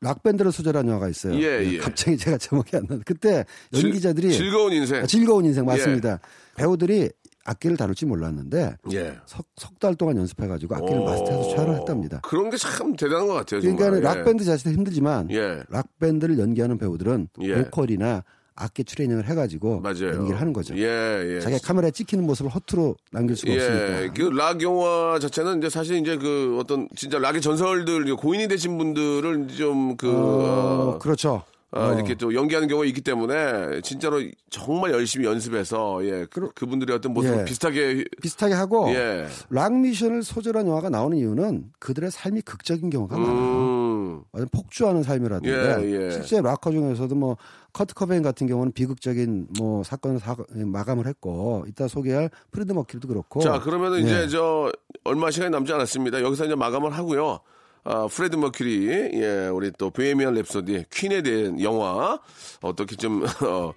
[0.00, 1.34] 락밴드를 소재한 영화가 있어요.
[1.34, 1.78] 예, 예.
[1.78, 5.02] 갑자기 제가 제목이 안 나는데 그때 즐- 연기자들이 즐 거운 인생.
[5.02, 6.20] 아, 즐거운 인생 맞습니다.
[6.56, 7.10] 배우들이
[7.44, 9.16] 악기를 다룰 줄 몰랐는데 예.
[9.56, 11.04] 석달 동안 연습해가지고 악기를 오.
[11.04, 12.20] 마스터해서 촬영을 했답니다.
[12.22, 13.60] 그런 게 참 대단한 것 같아요.
[13.60, 13.76] 정말.
[13.90, 14.14] 그러니까 예.
[14.14, 15.62] 락밴드 자체도 힘들지만 예.
[15.68, 17.54] 락밴드를 연기하는 배우들은 예.
[17.64, 18.24] 보컬이나
[18.60, 20.14] 악기 트레이닝을 해가지고 맞아요.
[20.16, 20.76] 연기를 하는 거죠.
[20.76, 21.40] 예, 예.
[21.40, 24.12] 자기가 카메라에 찍히는 모습을 허투루 남길 수가 예, 없으니까.
[24.12, 29.48] 그 락 영화 자체는 이제 사실 이제 그 어떤 진짜 락의 전설들 고인이 되신 분들을
[29.48, 31.42] 좀 그 어, 그렇죠.
[31.72, 31.94] 아, 어.
[31.94, 37.40] 이렇게 또 연기하는 경우가 있기 때문에 진짜로 정말 열심히 연습해서 예 그, 그분들의 어떤 모습을
[37.40, 37.44] 예.
[37.44, 39.26] 비슷하게 비슷하게 하고 예.
[39.50, 43.34] 락 뮤지션을 소재로 한 영화가 나오는 이유는 그들의 삶이 극적인 경우가 많아요.
[43.38, 46.10] 음, 완전 폭주하는 삶이라든가 예, 예.
[46.10, 47.36] 실제 락커 중에서도 뭐
[47.72, 53.40] 커트 코베인 같은 경우는 비극적인 뭐 사건을 사- 마감을 했고 이따 소개할 프레디 머큐리도 그렇고
[53.42, 54.02] 자 그러면은 예.
[54.02, 54.72] 이제 저
[55.04, 56.20] 얼마 시간이 남지 않았습니다.
[56.22, 57.38] 여기서 이제 마감을 하고요.
[57.84, 62.18] 아, 프레디 머큐리, 예, 우리 또 보헤미안 랩소디, 퀸에 대한 영화
[62.60, 63.72] 어떻게 좀 어,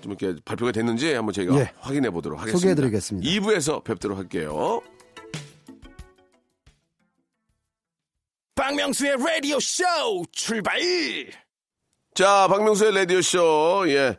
[0.00, 1.72] 좀 이렇게 발표가 됐는지 한번 저희가 예.
[1.78, 2.58] 확인해 보도록 하겠습니다.
[2.58, 3.28] 소개해드리겠습니다.
[3.28, 4.80] 2부에서 뵙도록 할게요.
[8.54, 9.84] 박명수의 라디오 쇼
[10.32, 10.78] 출발
[12.14, 14.16] 자, 박명수의 라디오 쇼, 예.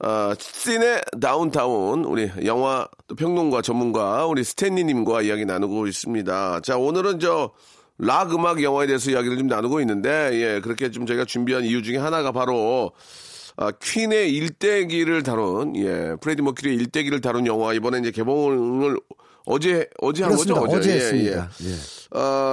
[0.00, 6.60] 아, 씬의 다운타운, 우리 영화 또 평론가 전문가, 우리 스탠리님과 이야기 나누고 있습니다.
[6.62, 7.52] 자, 오늘은 저,
[7.98, 11.96] 락 음악 영화에 대해서 이야기를 좀 나누고 있는데, 예, 그렇게 좀 저희가 준비한 이유 중에
[11.96, 12.92] 하나가 바로,
[13.56, 18.98] 아, 퀸의 일대기를 다룬, 예, 프레디 머큐리의 일대기를 다룬 영화, 이번에 이제 개봉을
[19.46, 20.54] 어제, 어제 한 거죠?
[20.54, 20.78] 그렇습니다.
[20.78, 21.50] 어제 예, 했습니다.
[21.62, 21.70] 예.
[21.70, 22.18] 예.
[22.18, 22.43] 어,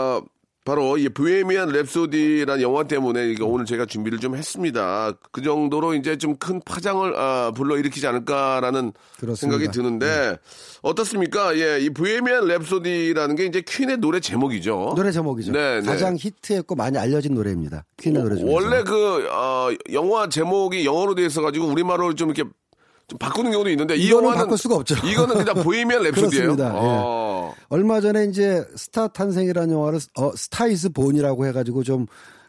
[0.64, 5.12] 바로 이 브헤미안 랩소디라는 영화 때문에 이거 오늘 제가 준비를 좀 했습니다.
[5.32, 9.36] 그 정도로 이제 좀 큰 파장을 아, 불러일으키지 않을까라는 그렇습니다.
[9.36, 10.38] 생각이 드는데
[10.82, 11.56] 어떻습니까?
[11.58, 14.94] 예, 이 브헤미안 랩소디라는 게 이제 퀸의 노래 제목이죠.
[14.96, 15.52] 노래 제목이죠.
[15.52, 15.86] 네, 네.
[15.86, 17.86] 가장 히트했고 많이 알려진 노래입니다.
[17.98, 18.52] 퀸의 노래 중에서.
[18.52, 22.52] 원래 그 어, 영화 제목이 영어로 돼 있어가지고 우리말로 좀 이렇게 좀
[23.20, 24.96] 바꾸는 경우도 있는데 이 영화는 바꿀 수가 없죠.
[25.06, 26.16] 이거는 그냥 보헤미안 랩소디예요.
[26.16, 26.66] 그렇습니다.
[26.66, 26.72] 예.
[26.74, 27.54] 어.
[27.70, 32.06] 얼마 전에 이제 스타 탄생이라는 영화를 어, Star Is Born이라고 해가지고 좀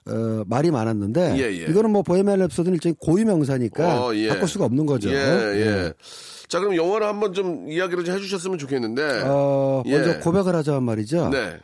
[0.06, 1.70] 어, 말이 많았는데 예, 예.
[1.70, 4.28] 이거는 뭐 보헤미안 랩소디는 일종의 고유 명사니까 어, 예.
[4.28, 5.10] 바꿀 수가 없는 거죠.
[5.10, 5.92] 예, 예.
[6.48, 9.22] 자, 그럼 영화를 한번 좀 이야기를 좀 해주셨으면 좋겠는데.
[9.24, 9.92] 어, 예.
[9.92, 11.30] 먼저 고백을 하자면 말이죠.
[11.30, 11.56] 네.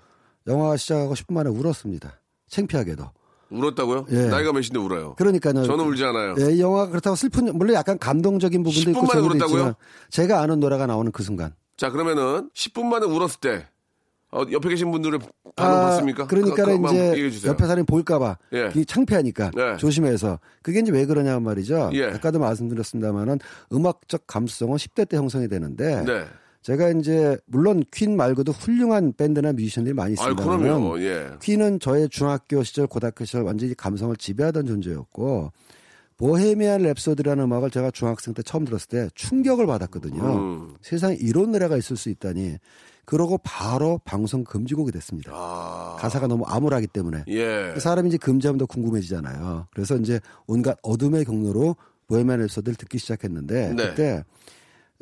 [0.46, 2.18] 영화 시작하고 10분 만에 울었습니다.
[2.48, 3.04] 창피하게도.
[3.50, 4.06] 울었다고요?
[4.10, 4.26] 예.
[4.28, 5.14] 나이가 몇인데 울어요?
[5.14, 5.64] 그러니까요.
[5.64, 6.34] 저는 울지 않아요.
[6.40, 9.74] 예, 이 영화가 그렇다고 슬픈 물론 약간 감동적인 부분도 10분 있고 만에 재미도 울었다고요?
[10.10, 11.54] 제가 아는 노래가 나오는 그 순간.
[11.76, 13.66] 자, 그러면은 10분 만에 울었을 때,
[14.30, 15.20] 어, 옆에 계신 분들의
[15.56, 16.26] 반응 봤습니까?
[16.26, 17.46] 그러니까 한번 이제.
[17.46, 18.70] 옆에 사람이 볼까봐 예.
[18.84, 19.76] 창피하니까 네.
[19.78, 21.90] 조심해서 그게 이제 왜 그러냐면 말이죠.
[21.94, 22.04] 예.
[22.06, 23.38] 아까도 말씀드렸습니다만은
[23.72, 26.24] 음악적 감수성은 10대 때 형성이 되는데 네.
[26.68, 30.44] 제가 이제 물론 퀸 말고도 훌륭한 밴드나 뮤지션들이 많이 아, 있습니다.
[30.44, 31.00] 그럼요.
[31.00, 31.30] 예.
[31.40, 35.50] 퀸은 저의 중학교 시절, 고등학교 시절 완전히 감성을 지배하던 존재였고
[36.18, 40.22] 보헤미안 랩소디라는 음악을 제가 중학생 때 처음 들었을 때 충격을 받았거든요.
[40.22, 40.74] 음.
[40.82, 42.58] 세상에 이런 노래가 있을 수 있다니.
[43.06, 45.32] 그러고 바로 방송 금지곡이 됐습니다.
[45.34, 45.96] 아.
[45.98, 47.24] 가사가 너무 암울하기 때문에.
[47.28, 47.76] 예.
[47.78, 49.68] 사람이 이제 금지하면 더 궁금해지잖아요.
[49.72, 51.76] 그래서 이제 온갖 어둠의 경로로
[52.08, 53.88] 보헤미안 랩소디를 듣기 시작했는데 네.
[53.88, 54.22] 그때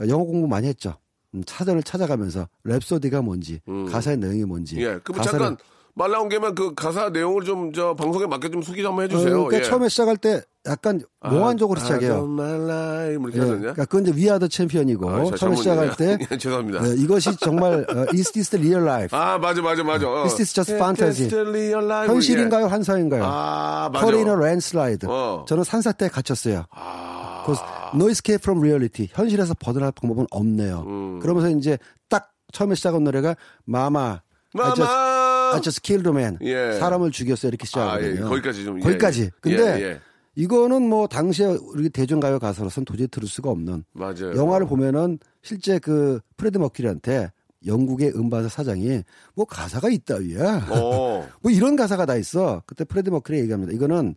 [0.07, 0.95] 영어 공부 많이 했죠.
[1.37, 4.77] 음, 사전을 찾아가면서 랩소디가 뭔지, 가사의 내용이 뭔지.
[4.77, 4.81] 음.
[4.81, 4.99] 예.
[5.05, 5.57] 그럼 가사를 잠깐
[5.99, 9.33] 말 나온 김에 그 가사 내용을 좀 저 방송에 맞게 좀 소개 좀 한번 해주세요.
[9.35, 9.63] 어, 그러니까 예.
[9.63, 12.25] 처음에 시작할 때 약간 몽환적으로 아, 시작해요.
[12.25, 13.57] My life 뭐 이렇게 예.
[13.59, 15.57] 그러니까 그건 이제 We Are the Champion이고 아, 저 처음에.
[15.57, 16.81] 시작할 때 예, 죄송합니다.
[16.83, 19.17] 어, 이것이 정말 어, is this the real life?
[19.19, 20.07] 아 맞아 맞아 맞아.
[20.07, 20.25] 어.
[20.27, 21.31] Is this just fantasy?
[21.33, 22.13] Life?
[22.13, 23.23] 현실인가요, 환상인가요?
[23.23, 23.27] 예.
[23.27, 24.05] 아 맞아.
[24.05, 25.07] 커리너 랜슬라이드.
[25.09, 25.45] 어.
[25.49, 26.65] 저는 산사태에 갇혔어요.
[26.73, 27.16] 아.
[27.47, 29.09] 그 No escape from reality.
[29.13, 30.85] 현실에서 벗어날 방법은 없네요.
[30.87, 31.21] 음.
[31.21, 31.79] 그러면서 이제
[32.09, 34.21] 딱 처음에 시작한 노래가 마마.
[34.53, 35.17] 마마.
[35.55, 36.39] A man.
[36.43, 36.73] 예.
[36.79, 37.49] 사람을 죽였어요.
[37.49, 38.23] 이렇게 시작하거든요.
[38.23, 38.29] 아, 예.
[38.29, 39.23] 거기까지 좀, 예, 거기까지.
[39.23, 39.31] 예.
[39.41, 40.01] 근데 예, 예.
[40.35, 44.35] 이거는 뭐 당시에 우리 대중가요 가수로서는 도저히 들을 수가 없는 맞아요.
[44.37, 47.31] 영화를 보면은 실제 그 프레드 머큐리한테
[47.65, 49.03] 영국의 음반사 사장이
[49.35, 50.69] 뭐 가사가 이따위야.
[50.71, 51.27] 어.
[51.41, 52.63] 뭐 이런 가사가 다 있어.
[52.67, 53.73] 그때 프레디 머큐리 얘기합니다.
[53.73, 54.15] 이거는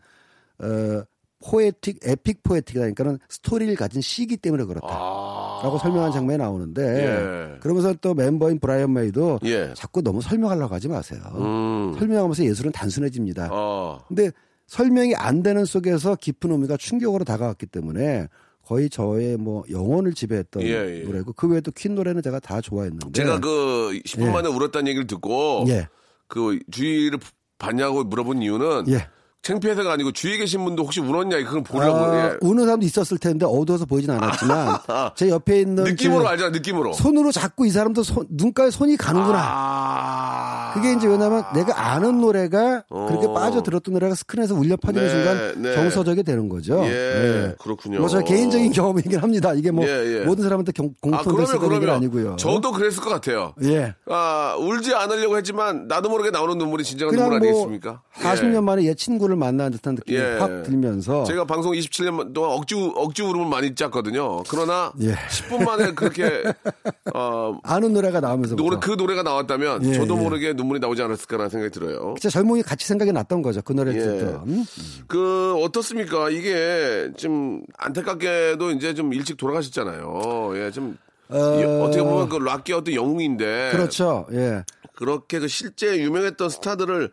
[0.59, 1.03] 어
[1.45, 4.87] poetic epic poetic이라니까는 스토리를 가진 시이기 때문에 그렇다.
[4.89, 5.61] 아.
[5.63, 7.59] 라고 설명한 장면이 나오는데 예.
[7.59, 9.73] 그러면서 또 멤버인 브라이언 메이도 예.
[9.75, 11.21] 자꾸 너무 설명하려고 하지 마세요.
[11.35, 11.95] 음.
[11.97, 13.49] 설명하면서 예술은 단순해집니다.
[13.51, 13.99] 어.
[14.07, 14.31] 근데
[14.67, 18.27] 설명이 안 되는 속에서 깊은 의미가 충격으로 다가왔기 때문에
[18.63, 21.03] 거의 저의 뭐 영혼을 지배했던 예, 예.
[21.03, 24.31] 노래고 그 외에도 퀸 노래는 제가 다 좋아했는데 제가 그 10분 예.
[24.31, 25.87] 만에 울었다는 얘기를 듣고 예.
[26.27, 27.17] 그 주위를
[27.57, 29.07] 봤냐고 물어본 이유는 예.
[29.41, 32.37] 창피해서가 아니고 주위에 계신 분도 혹시 울었냐 그걸 보려고 아, 예.
[32.41, 34.79] 우는 사람도 있었을 텐데 어두워서 보이진 않았지만
[35.15, 39.39] 제 옆에 있는 느낌으로 그 알잖아 느낌으로 손으로 잡고 이 사람도 손, 눈가에 손이 가는구나.
[39.41, 40.71] 아.
[40.73, 43.33] 그게 이제 왜냐면 내가 아는 노래가 그렇게 어.
[43.33, 45.73] 빠져 들었던 노래가 스크린에서 울려 퍼지는 네, 순간 네.
[45.73, 46.83] 정서적이 되는 거죠.
[46.85, 47.99] 예, 그렇군요.
[47.99, 49.53] 뭐저 개인적인 경험이긴 합니다.
[49.53, 50.25] 이게 뭐 예, 예.
[50.25, 52.35] 모든 사람한테 경, 아, 공통됐을 얘기는 그러면 아니고요.
[52.35, 53.53] 저도 그랬을 것 같아요.
[53.63, 53.95] 예.
[54.07, 58.01] 아, 울지 않으려고 했지만 나도 모르게 나오는 눈물이 진정한 눈물 뭐 아니겠습니까?
[58.21, 60.37] 40년 만에 옛 친구 를 만난 듯한 느낌이 예.
[60.39, 64.43] 확 들면서 제가 방송 27년 동안 억지 우- 억지 울음을 많이 짰거든요.
[64.49, 65.13] 그러나 예.
[65.13, 66.43] 10분 만에 그렇게
[67.13, 70.19] 어 아는 노래가 나오면서 노래 그 노래가 나왔다면 예, 저도 예.
[70.21, 72.15] 모르게 눈물이 나오지 않았을까라는 생각이 들어요.
[72.19, 73.61] 진짜 젊은이 같이 생각이 났던 거죠.
[73.61, 74.05] 그 노래를 예.
[74.05, 74.65] 듣던.
[75.07, 76.29] 그 어떻습니까?
[76.29, 80.51] 이게 좀 안타깝게도 이제 좀 일찍 돌아가셨잖아요.
[80.55, 80.97] 예, 좀
[81.29, 84.25] 어, 이- 어떻게 보면 그 락의 어떤 영웅인데 그렇죠.
[84.31, 84.63] 예.
[84.95, 87.11] 그렇게 그 실제 유명했던 스타들을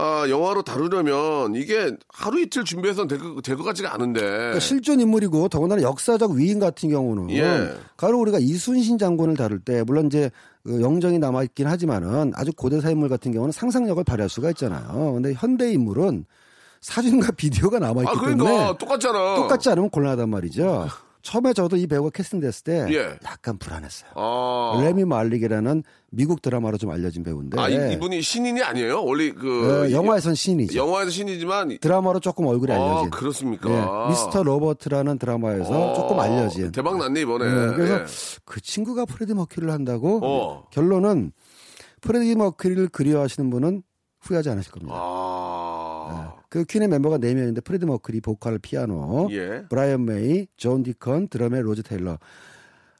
[0.00, 4.20] 아, 영화로 다루려면 이게 하루 이틀 준비해서는 될것 같지가 않은데.
[4.20, 7.74] 그러니까 실존 인물이고 더군다나 역사적 위인 같은 경우는 예.
[7.96, 10.30] 가로 우리가 이순신 장군을 다룰 때 물론 이제
[10.62, 15.14] 그 영정이 남아 있긴 하지만은 아주 고대사 인물 같은 경우는 상상력을 발휘할 수가 있잖아요.
[15.14, 16.24] 근데 현대 인물은
[16.80, 19.34] 사진과 비디오가 남아 있기 아, 그러니까 때문에 똑같잖아.
[19.34, 20.86] 똑같지 않으면 곤란하단 말이죠.
[21.22, 23.18] 처음에 저도 이 배우가 캐스팅됐을 때 예.
[23.24, 24.10] 약간 불안했어요.
[24.14, 29.04] 아, 레미 말릭이라는 미국 드라마로 좀 알려진 배우인데 아 이, 분이 신인이 아니에요?
[29.04, 30.78] 원래 그 어, 영화에선 신인이죠.
[30.78, 33.10] 영화에서 신인이지만 드라마로 조금 얼굴이 아, 알려진.
[33.10, 33.70] 그렇습니까?
[33.70, 36.72] 예, 미스터 로봇이라는 드라마에서 어, 조금 알려진.
[36.72, 37.44] 대박 났네 이번에.
[37.44, 38.04] 예, 그래서 예.
[38.44, 40.68] 그 친구가 프레디 머큐리를 한다고 어.
[40.70, 41.32] 결론은
[42.00, 43.82] 프레디 머큐리를 그리워하시는 분은
[44.20, 44.94] 후회하지 않으실 겁니다.
[44.96, 46.37] 아.
[46.48, 49.64] 그 퀸의 멤버가 4명인데 프레디 머큐리 보컬 피아노, 예.
[49.68, 52.18] 브라이언 메이, 존 디컨, 드럼의 로저 테일러.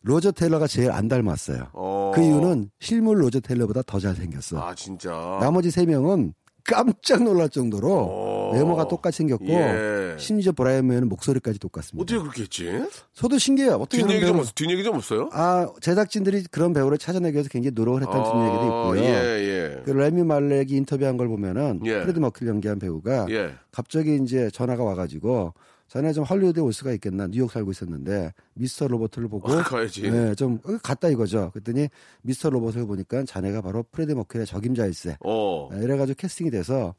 [0.02, 1.68] 로저 테일러가 제일 안 닮았어요.
[1.72, 2.12] 어.
[2.14, 4.60] 그 이유는 실물 로저 테일러보다 더 잘생겼어.
[4.60, 5.10] 아, 진짜.
[5.40, 6.32] 나머지 3명은
[6.68, 8.50] 깜짝 놀랄 정도로 어.
[8.52, 10.14] 외모가 똑같이 생겼고 예.
[10.18, 12.02] 심지어 브라이언 메이는 목소리까지 똑같습니다.
[12.02, 12.84] 어떻게 그렇게 했지?
[13.14, 13.76] 저도 신기해요.
[13.76, 15.30] 어떻게 뒷얘기 좀, 없, 뒷얘기 좀 없어요?
[15.32, 19.02] 아 제작진들이 그런 배우를 찾아내기 위해서 굉장히 노력을 했다는 뒷 얘기도 있고요.
[19.02, 19.82] 예, 예.
[19.84, 22.02] 그 레미 말렉이 인터뷰한 걸 보면은 예.
[22.02, 23.54] 프레디 머큐리 연기한 배우가 예.
[23.72, 25.54] 갑자기 이제 전화가 와가지고
[25.88, 30.02] 자네 좀 할리우드에 올 수가 있겠나 뉴욕 살고 있었는데 미스터 로봇을 보고 아, 가야지.
[30.02, 31.50] 네, 좀 어, 갔다 이거죠.
[31.52, 31.88] 그랬더니
[32.22, 35.16] 미스터 로봇을 보니까 자네가 바로 프레디 머큐리의 적임자일세.
[35.20, 35.68] 어.
[35.72, 36.94] 네, 이래가지고 캐스팅이 돼서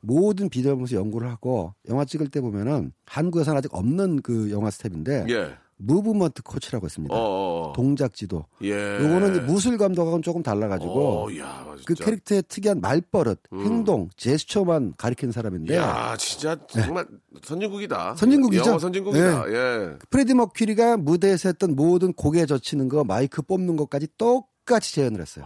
[0.00, 5.26] 모든 비디오 보면서 연구를 하고 영화 찍을 때 보면은 한국에서는 아직 없는 그 영화 스텝인데
[5.30, 5.56] 예.
[5.76, 7.14] movement 코치라고 있습니다.
[7.14, 7.72] 어, 어.
[7.74, 8.44] 동작 지도.
[8.62, 8.72] 예.
[9.00, 11.94] 요거는 무술 감독하고는 조금 달라가지고 어, 야, 그.
[11.94, 17.06] 캐릭터의 특이한 말버릇, 행동, 제스처만 가르치는 사람인데 야, 진짜 정말
[17.42, 18.10] 선진국이다.
[18.12, 18.16] 네.
[18.18, 18.66] 선진국이죠.
[18.70, 19.50] 영어 선진국이다.
[19.52, 19.96] 예.
[20.10, 25.44] 프레디 머큐리가 무대에서 했던 모든 고개 젖히는 거, 마이크 뽑는 것까지 똑같이 재현을 했어요.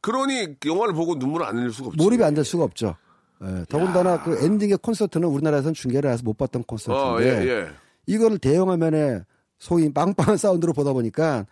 [0.00, 1.96] 그러니 영화를 보고 눈물을 안 흘릴 수가 없지.
[2.02, 2.94] 몰입이 안 될 수가 없죠.
[3.42, 7.68] 예, 더군다나 그 엔딩의 콘서트는 우리나라에서는 중계를 해서 못 봤던 어, 콘서트인데 예, 예.
[8.06, 9.20] 이거를 대형 화면에
[9.58, 11.46] 소위 빵빵한 사운드로 보다 보니까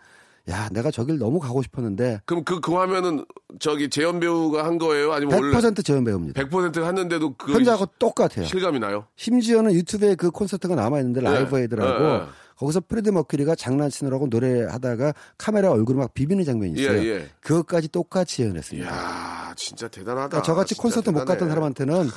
[0.47, 3.25] 야 내가 저길 너무 가고 싶었는데 그럼 그, 그 화면은
[3.59, 5.11] 저기 재현 배우가 한 거예요?
[5.11, 6.39] 아니면 원래 100% 재현 배우입니다.
[6.43, 8.45] 100% 했는데도 그 현재하고 똑같아요.
[8.45, 9.07] 실감이 나요?
[9.15, 12.21] 심지어는 유튜브에 그 콘서트가 남아 있는데 라이브 에이드라고 예, 예.
[12.57, 16.99] 거기서 프레드 머큐리가 장난치느라고 노래하다가 카메라 얼굴을 막 비비는 장면이 있어요.
[16.99, 17.29] 예, 예.
[17.41, 18.87] 그것까지 똑같이 재현했습니다.
[18.87, 20.27] 이야, 진짜 대단하다.
[20.29, 21.33] 그러니까 저같이 진짜 콘서트 못 대단해.
[21.39, 22.07] 갔던 사람한테는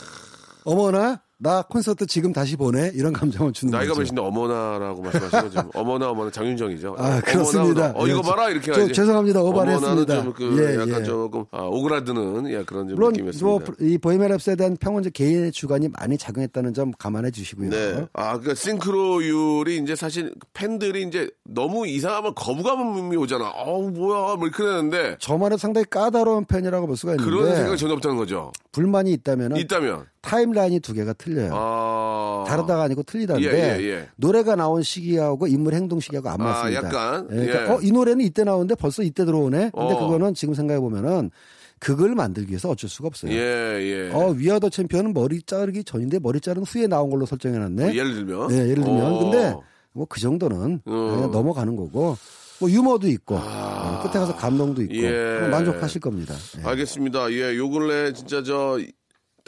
[0.65, 4.13] 어머나 나 콘서트 지금 다시 보네 이런 감정을 주는 나이가 거죠.
[4.13, 5.71] 몇인데 어머나라고 말씀하시는 거죠.
[5.75, 6.97] 어머나 어머나 장윤정이죠.
[6.99, 7.91] 아, 그렇습니다.
[7.91, 8.89] 어머나, 어 이거 예, 봐라 이렇게 저-.
[8.93, 9.41] 죄송합니다.
[9.43, 10.23] 어머나는 오버했습니다.
[10.25, 11.05] 좀그 예, 약간 예.
[11.05, 13.47] 조금 아, 오그라드는 예, 그런 좀 물론 느낌이었습니다.
[13.47, 17.71] 뭐 이 보헤미안 랩스에 대한 평온 개인의 주관이 많이 작용했다는 점 감안해 주시고요.
[17.71, 18.07] 네.
[18.15, 23.51] 아, 그러니까 싱크로율이 이제 사실 팬들이 이제 너무 이상하면 거부감이 오잖아.
[23.51, 24.35] 어우, 뭐야.
[24.35, 28.51] 뭐 이렇게 되는데 저만의 상당히 까다로운 팬이라고 볼 수가 있는데 그런 생각이 전혀 없다는 거죠.
[28.73, 30.07] 불만이 있다면 있다면.
[30.21, 31.51] 타임라인이 두 개가 틀 려요.
[31.55, 32.45] 아.
[32.47, 34.09] 다르다가 아니고 틀리다는데 예, 예, 예.
[34.17, 36.87] 노래가 나온 시기하고 인물 행동 시기하고 안 아, 맞습니다.
[36.87, 37.29] 약간?
[37.31, 37.69] 예, 그러니까 예.
[37.71, 39.71] 어, 이 노래는 이때 나오는데 벌써 이때 들어오네.
[39.75, 39.99] 근데 어.
[39.99, 41.31] 그거는 지금 생각해 보면은
[41.79, 43.33] 그걸 만들기 위해서 어쩔 수가 없어요.
[43.33, 44.11] 예, 예.
[44.13, 47.85] 어 위아더 챔피언은 머리 자르기 전인데 머리 자른 후에 나온 걸로 설정해 놨네.
[47.85, 48.51] 뭐 예를 들면.
[48.51, 49.19] 예, 예를 들면 어.
[49.21, 49.55] 근데
[49.93, 50.91] 뭐 그 정도는 어.
[51.15, 52.17] 그냥 넘어가는 거고
[52.61, 54.97] 뭐 유머도 있고 어, 끝에 가서 감동도 있고 아.
[54.97, 55.39] 예.
[55.41, 56.35] 뭐 만족하실 겁니다.
[56.59, 56.65] 예.
[56.65, 57.31] 알겠습니다.
[57.33, 58.79] 예, 요 근래 진짜 저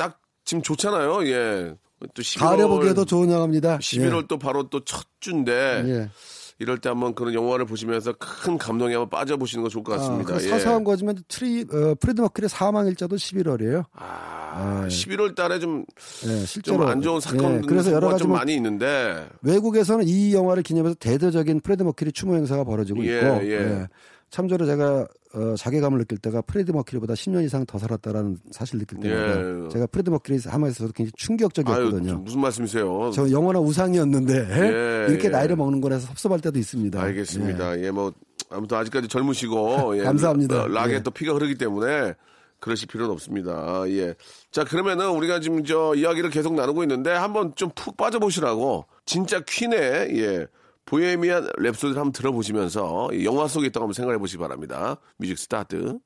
[0.01, 0.19] 딱
[0.51, 1.29] 지금 좋잖아요.
[1.29, 1.75] 예.
[2.13, 3.79] 또 11월 가을에 보기에도 좋은 영화입니다.
[3.79, 5.89] 11월 또 바로 또 첫 주인데 예.
[5.89, 6.11] 예.
[6.59, 10.35] 이럴 때 한번 그런 영화를 보시면서 큰 감동에 한번 빠져보시는 거 좋을 것 같습니다.
[10.35, 10.49] 아, 그 예.
[10.49, 13.85] 사소한 거지만 트리 어, 프레드 머큐리 사망 일자도 11월이에요.
[13.93, 15.85] 아, 11월 달에 좀,
[16.27, 20.65] 예, 실제로 좀안 좋은 사건, 예, 그래서 여러 가지 좀뭐 많이 있는데, 외국에서는 이 영화를
[20.65, 23.87] 기념해서 대대적인 프레드 머큐리 추모 행사가 벌어지고 예, 있고 예.
[24.31, 29.39] 참조로 제가 어, 자괴감을 느낄 때가 프레드 머큐리보다 10년 이상 더 살았다라는 사실을 느낄 때마다
[29.65, 29.69] 예.
[29.69, 32.19] 제가 프레드 머큐리 하면서 저도 굉장히 아유, 충격적이었거든요.
[32.19, 33.11] 무슨 말씀이세요?
[33.15, 35.29] 저 영원한 우상이었는데 예, 이렇게 예.
[35.31, 37.01] 나이를 먹는 거라서 섭섭할 때도 있습니다.
[37.01, 37.79] 알겠습니다.
[37.79, 37.85] 예.
[37.85, 38.13] 예, 뭐,
[38.51, 40.65] 아무튼 아직까지 젊으시고, 예, 감사합니다.
[40.65, 41.03] 어, 락에 예.
[41.03, 42.15] 또 피가 흐르기 때문에
[42.59, 43.85] 그러실 필요는 없습니다.
[43.89, 44.15] 예.
[44.51, 50.19] 자, 그러면은 우리가 지금 저 이야기를 계속 나누고 있는데 한번 좀 푹 빠져보시라고 진짜 퀸의,
[50.19, 50.47] 예,
[50.91, 54.97] 보헤미안 랩소디를 한번 들어보시면서 이 영화 속에 있다고 한번 생각해 보시기 바랍니다.
[55.19, 56.01] 뮤직 start.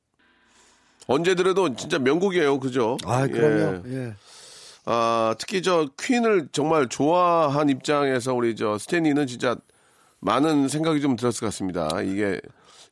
[1.07, 2.61] 언제 들어도 진짜 명곡이에요.
[2.61, 2.99] 그죠?
[3.07, 3.83] 아, 그럼요.
[3.89, 4.15] 예.
[4.85, 9.57] 아, 특히 저 퀸을 정말 좋아한 입장에서 우리 저 스탠리는 진짜
[10.21, 12.03] 많은 생각이 좀 들었을 것 같습니다.
[12.03, 12.39] 이게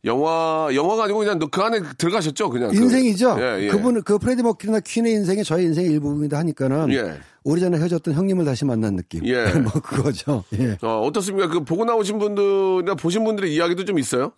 [0.05, 3.37] 영화 영화가 아니고 그냥 그 안에 들어가셨죠, 그냥 그- 인생이죠.
[3.39, 3.69] 예, 예.
[3.69, 7.21] 그분 그 프레디 머큐리나 퀸의 인생이 저의 인생의 일부분이다 하니까는 예.
[7.45, 9.25] 오래전에 헤어졌던 형님을 다시 만난 느낌.
[9.27, 9.45] 예.
[9.63, 10.43] 뭐 그거죠.
[10.59, 10.77] 예.
[10.83, 11.49] 어, 어떻습니까?
[11.49, 14.33] 그 보고 나오신 분들이나 보신 분들의 이야기도 좀 있어요?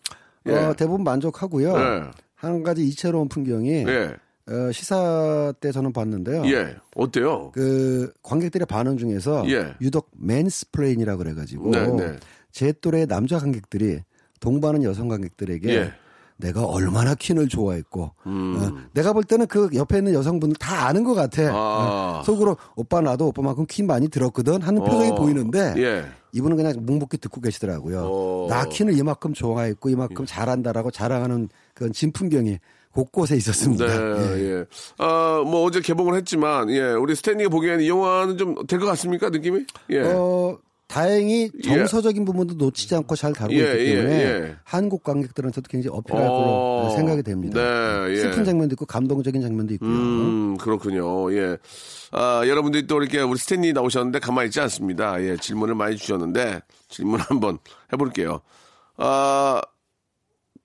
[0.47, 0.53] 예.
[0.53, 1.75] 어, 대부분 만족하고요.
[1.79, 2.03] 예.
[2.35, 4.11] 한 가지 이채로운 풍경이 예.
[4.47, 6.45] 어, 시사 때 저는 봤는데요.
[6.47, 6.77] 예.
[6.95, 7.51] 어때요?
[7.55, 9.75] 그 관객들의 반응 중에서 예.
[9.81, 12.17] 유독 맨스플레인이라 그래가지고 네, 네.
[12.53, 14.01] 제 또래 남자 관객들이
[14.45, 15.93] 동반하는 여성 관객들에게 예.
[16.37, 21.15] 내가 얼마나 퀸을 좋아했고 어, 내가 볼 때는 그 옆에 있는 여성분들 다 아는 것
[21.15, 21.43] 같아.
[21.43, 21.49] 음.
[21.55, 22.19] 아.
[22.21, 25.15] 어, 속으로 오빠 나도 오빠만큼 퀸 많이 들었거든 하는 표정이 어.
[25.15, 26.05] 보이는데 예.
[26.33, 28.01] 이분은 그냥 묵묵히 듣고 계시더라고요.
[28.05, 28.47] 어.
[28.51, 32.59] 나 퀸을 이만큼 좋아했고 이만큼 잘한다라고 자랑하는 그런 진풍경이
[32.91, 33.87] 곳곳에 있었습니다.
[33.87, 33.95] 네,
[34.37, 34.45] 예.
[34.61, 34.65] 예.
[34.99, 39.31] 아, 뭐 어제 개봉을 했지만, 예, 우리 스탠리가 보기에는 이 영화는 좀 될 것 같습니까,
[39.31, 39.65] 느낌이?
[39.91, 40.03] 예.
[40.03, 44.57] 어, 다행히 정서적인 부분도 놓치지 않고 잘 다루고 예, 있기 예, 때문에 예.
[44.65, 47.59] 한국 관객들한테도 굉장히 어필할 어, 거로 생각이 됩니다.
[47.59, 48.17] 네, 예.
[48.17, 49.91] 슬픈 장면도 있고 감동적인 장면도 있고요.
[49.91, 51.33] 음, 그렇군요.
[51.35, 51.57] 예.
[52.13, 55.21] 아, 여러분들이 또 이렇게 우리 스탠리 나오셨는데 가만히 있지 않습니다.
[55.23, 57.59] 예, 질문을 많이 주셨는데 질문 한번
[57.93, 58.41] 해볼게요.
[58.97, 59.61] 아,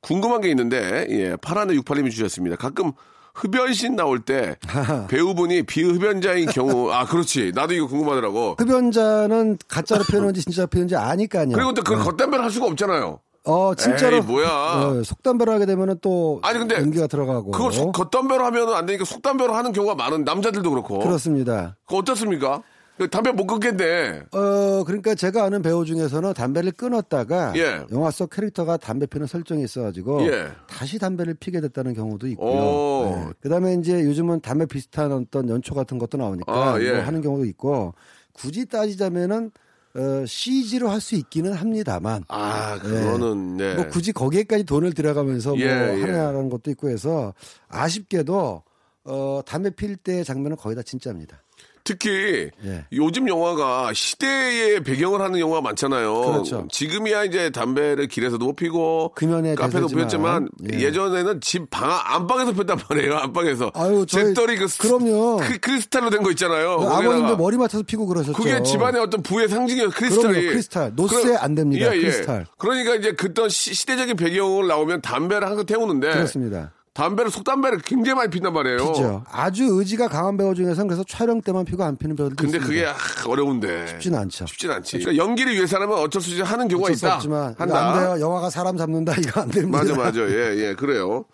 [0.01, 2.55] 궁금한 게 있는데, 예, 파란의 68님이 주셨습니다.
[2.55, 2.91] 가끔
[3.33, 4.55] 흡연신 나올 때
[5.09, 7.51] 배우분이 비흡연자인 경우, 아, 그렇지.
[7.55, 8.55] 나도 이거 궁금하더라고.
[8.57, 11.49] 흡연자는 가짜로 표현한지 진짜로 표현한지 아니까요.
[11.53, 13.19] 그리고 또 그 겉담배를 할 수가 없잖아요.
[13.45, 14.47] 어 진짜로 에이, 뭐야.
[14.49, 19.53] 어, 속담배로 하게 되면은 또 아니, 근데 연기가 들어가고 속- 겉담배로 하면 안 되니까 속담배로
[19.53, 20.99] 하는 경우가 많은 남자들도 그렇고.
[20.99, 21.77] 그렇습니다.
[21.87, 22.61] 그거 어떻습니까?
[23.07, 24.23] 담배 못 끊겠네.
[24.31, 27.85] 어 그러니까 제가 아는 배우 중에서는 담배를 끊었다가 예.
[27.91, 30.47] 영화 속 캐릭터가 담배 피는 설정이 있어가지고 예.
[30.67, 32.49] 다시 담배를 피게 됐다는 경우도 있고요.
[32.51, 33.15] 오.
[33.15, 33.33] 네.
[33.41, 36.91] 그다음에 이제 요즘은 담배 비슷한 어떤 연초 같은 것도 나오니까 아, 예.
[36.91, 37.93] 뭐 하는 경우도 있고
[38.33, 39.51] 굳이 따지자면은
[39.95, 43.73] 어, CG로 할 수 있기는 합니다만 아, 그거는, 네.
[43.75, 46.01] 뭐 굳이 거기에까지 돈을 들여가면서 예, 뭐 예.
[46.01, 47.33] 하느냐라는 것도 있고 해서
[47.69, 48.63] 아쉽게도
[49.05, 51.41] 어, 담배 필 때 장면은 거의 다 진짜입니다.
[51.89, 52.85] 특히 예.
[52.93, 56.21] 요즘 영화가 시대의 배경을 하는 영화가 많잖아요.
[56.21, 56.67] 그렇죠.
[56.71, 60.79] 지금이야 이제 담배를 길에서도 못 피고 카페도 피웠지만 예.
[60.81, 60.91] 예.
[60.91, 63.15] 전에는집 방 안방에서 폈단 말이에요.
[63.17, 63.71] 안방에서.
[63.73, 65.37] 아유, 재떨이 그 스- 그럼요.
[65.37, 66.77] 크, 크리스탈로 된 거 있잖아요.
[66.77, 68.33] 그 아버님도 머리맡에서 피고 그러셨죠.
[68.33, 69.89] 그게 집안의 어떤 부의 상징이에요.
[69.89, 70.33] 크리스탈이.
[70.33, 70.91] 그럼요, 크리스탈.
[70.95, 72.45] 놋쇠 안 됩니다, 크리스탈.
[72.59, 76.71] 그러니까 이제 그떤 시, 시대적인 배경을 나오면 담배를 항상 태우는데 그렇습니다.
[76.93, 78.77] 담배를 속담배를 굉장히 많이 핀단 말이에요.
[78.77, 79.23] 피죠.
[79.31, 82.67] 아주 의지가 강한 배우 중에서는 그래서 촬영 때만 피고 안 피는 배우들도 근데 있습니다.
[82.67, 83.87] 그게 아, 어려운데.
[83.87, 84.45] 쉽진 않죠.
[84.47, 84.99] 쉽진 않지.
[84.99, 87.15] 그러니까 연기를 위해서라면 어쩔 수 없이 하는 경우가 있다.
[87.15, 87.91] 없지만 한다.
[87.93, 88.25] 안 돼요.
[88.25, 89.77] 영화가 사람 잡는다 이거 안 됩니다.
[89.77, 90.19] 맞아, 맞아.
[90.21, 91.25] 예, 예, 그래요.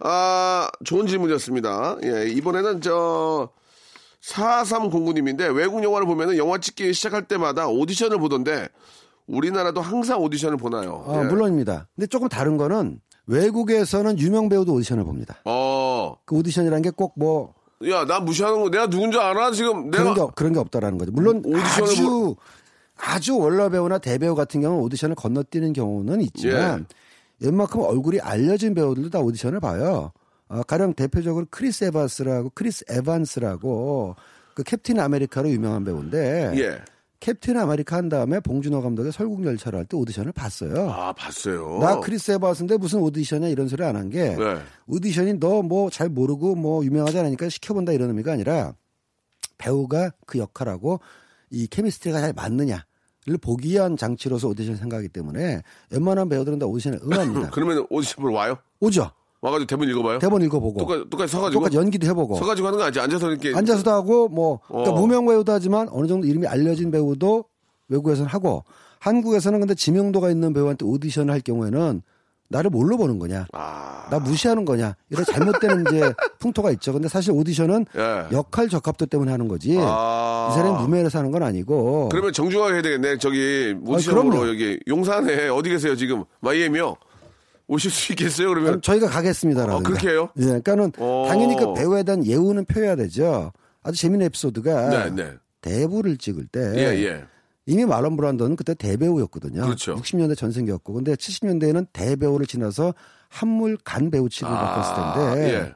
[0.00, 1.96] 아, 좋은 질문이었습니다.
[2.04, 3.50] 예, 이번에는 저,
[4.22, 8.68] 4309님인데 외국 영화를 보면은 영화 찍기 시작할 때마다 오디션을 보던데
[9.26, 11.04] 우리나라도 항상 오디션을 보나요?
[11.06, 11.28] 어, 예.
[11.28, 11.86] 물론입니다.
[11.94, 15.36] 근데 조금 다른 거는 외국에서는 유명 배우도 오디션을 봅니다.
[15.44, 17.54] 어, 그 오디션이라는 게 꼭 뭐
[17.88, 19.52] 야, 나 무시하는 거 내가 누군지 알아?
[19.52, 20.02] 지금 내가.
[20.02, 21.12] 그런 게 없- 그런 게 없다라는 거죠.
[21.12, 22.36] 물론 오디션을 아주
[22.96, 26.86] 아주 원로 배우나 대배우 같은 경우는 오디션을 건너뛰는 경우는 있지만
[27.40, 27.46] 예.
[27.46, 30.10] 웬만큼 얼굴이 알려진 배우들도 다 오디션을 봐요.
[30.48, 34.16] 어, 가령 대표적으로 크리스 에반스라고 크리스 에반스라고
[34.54, 36.78] 그 캡틴 아메리카로 유명한 배우인데 예.
[37.20, 40.90] 캡틴 아메리카 한 다음에 봉준호 감독의 설국열차를 할 때 오디션을 봤어요.
[40.90, 41.78] 아, 봤어요.
[41.80, 44.58] 나 크리스 에반스인데 무슨 오디션이야 이런 소리 안 한게 네.
[44.86, 48.74] 오디션이 너 뭐 잘 모르고 뭐 유명하지 않으니까 시켜본다 이런 의미가 아니라
[49.58, 51.00] 배우가 그 역할하고
[51.50, 52.84] 이 chemistry가 잘 맞느냐
[53.26, 57.50] 를 보기 위한 장치로서 오디션 생각하기 때문에 웬만한 배우들은 다 오디션에 응합니다.
[57.52, 58.56] 그러면 오디션 보러 와요?
[58.80, 59.10] 오죠.
[59.40, 60.18] 와가지고 대본 읽어봐요?
[60.18, 61.60] 대본 읽어보고 똑같이, 똑같이 서가지고?
[61.60, 63.00] 똑같이 연기도 해보고 서가지고 하는 거 아니지?
[63.00, 63.54] 앉아서 이렇게.
[63.54, 64.94] 앉아서도 하고 뭐 그러니까 어.
[64.94, 67.44] 무명 배우도 하지만 어느 정도 이름이 알려진 배우도
[67.88, 68.64] 외국에서는 하고
[69.00, 72.02] 한국에서는 근데 지명도가 있는 배우한테 오디션을 할 경우에는
[72.50, 73.46] 나를 뭘로 보는 거냐?
[73.52, 74.06] 아.
[74.10, 74.96] 나 무시하는 거냐?
[75.10, 76.94] 이런 잘못된 이제 풍토가 있죠.
[76.94, 78.26] 근데 사실 오디션은 예.
[78.34, 79.76] 역할 적합도 때문에 하는 거지.
[79.78, 80.48] 아.
[80.50, 82.08] 이 사람이 무명에서 하는 건 아니고.
[82.10, 83.18] 그러면 정중하게 해야 되겠네.
[83.18, 84.48] 저기 오디션으로 아.
[84.48, 86.24] 여기 용산에 어디 계세요 지금?
[86.40, 86.96] 마이애미요.
[87.68, 88.48] 오실 수 있겠어요?
[88.48, 89.76] 그러면 그럼 저희가 가겠습니다라든가.
[89.76, 90.30] 어, 그렇게 해요?
[90.38, 91.26] 예, 그러니까는 어.
[91.28, 93.52] 당연히 그 배우에 대한 예우는 표해야 되죠.
[93.82, 95.34] 아주 재밌는 에피소드가 네, 네.
[95.60, 97.24] 대부를 찍을 때 예, 예.
[97.66, 99.60] 이미 말론 브란도는 그때 대배우였거든요.
[99.60, 99.94] 그렇죠.
[99.96, 102.94] 60년대 전생기였고, 근데 70년대에는 대배우를 지나서
[103.28, 104.94] 한물 간 배우 취급을 받았을
[105.34, 105.74] 텐데 예.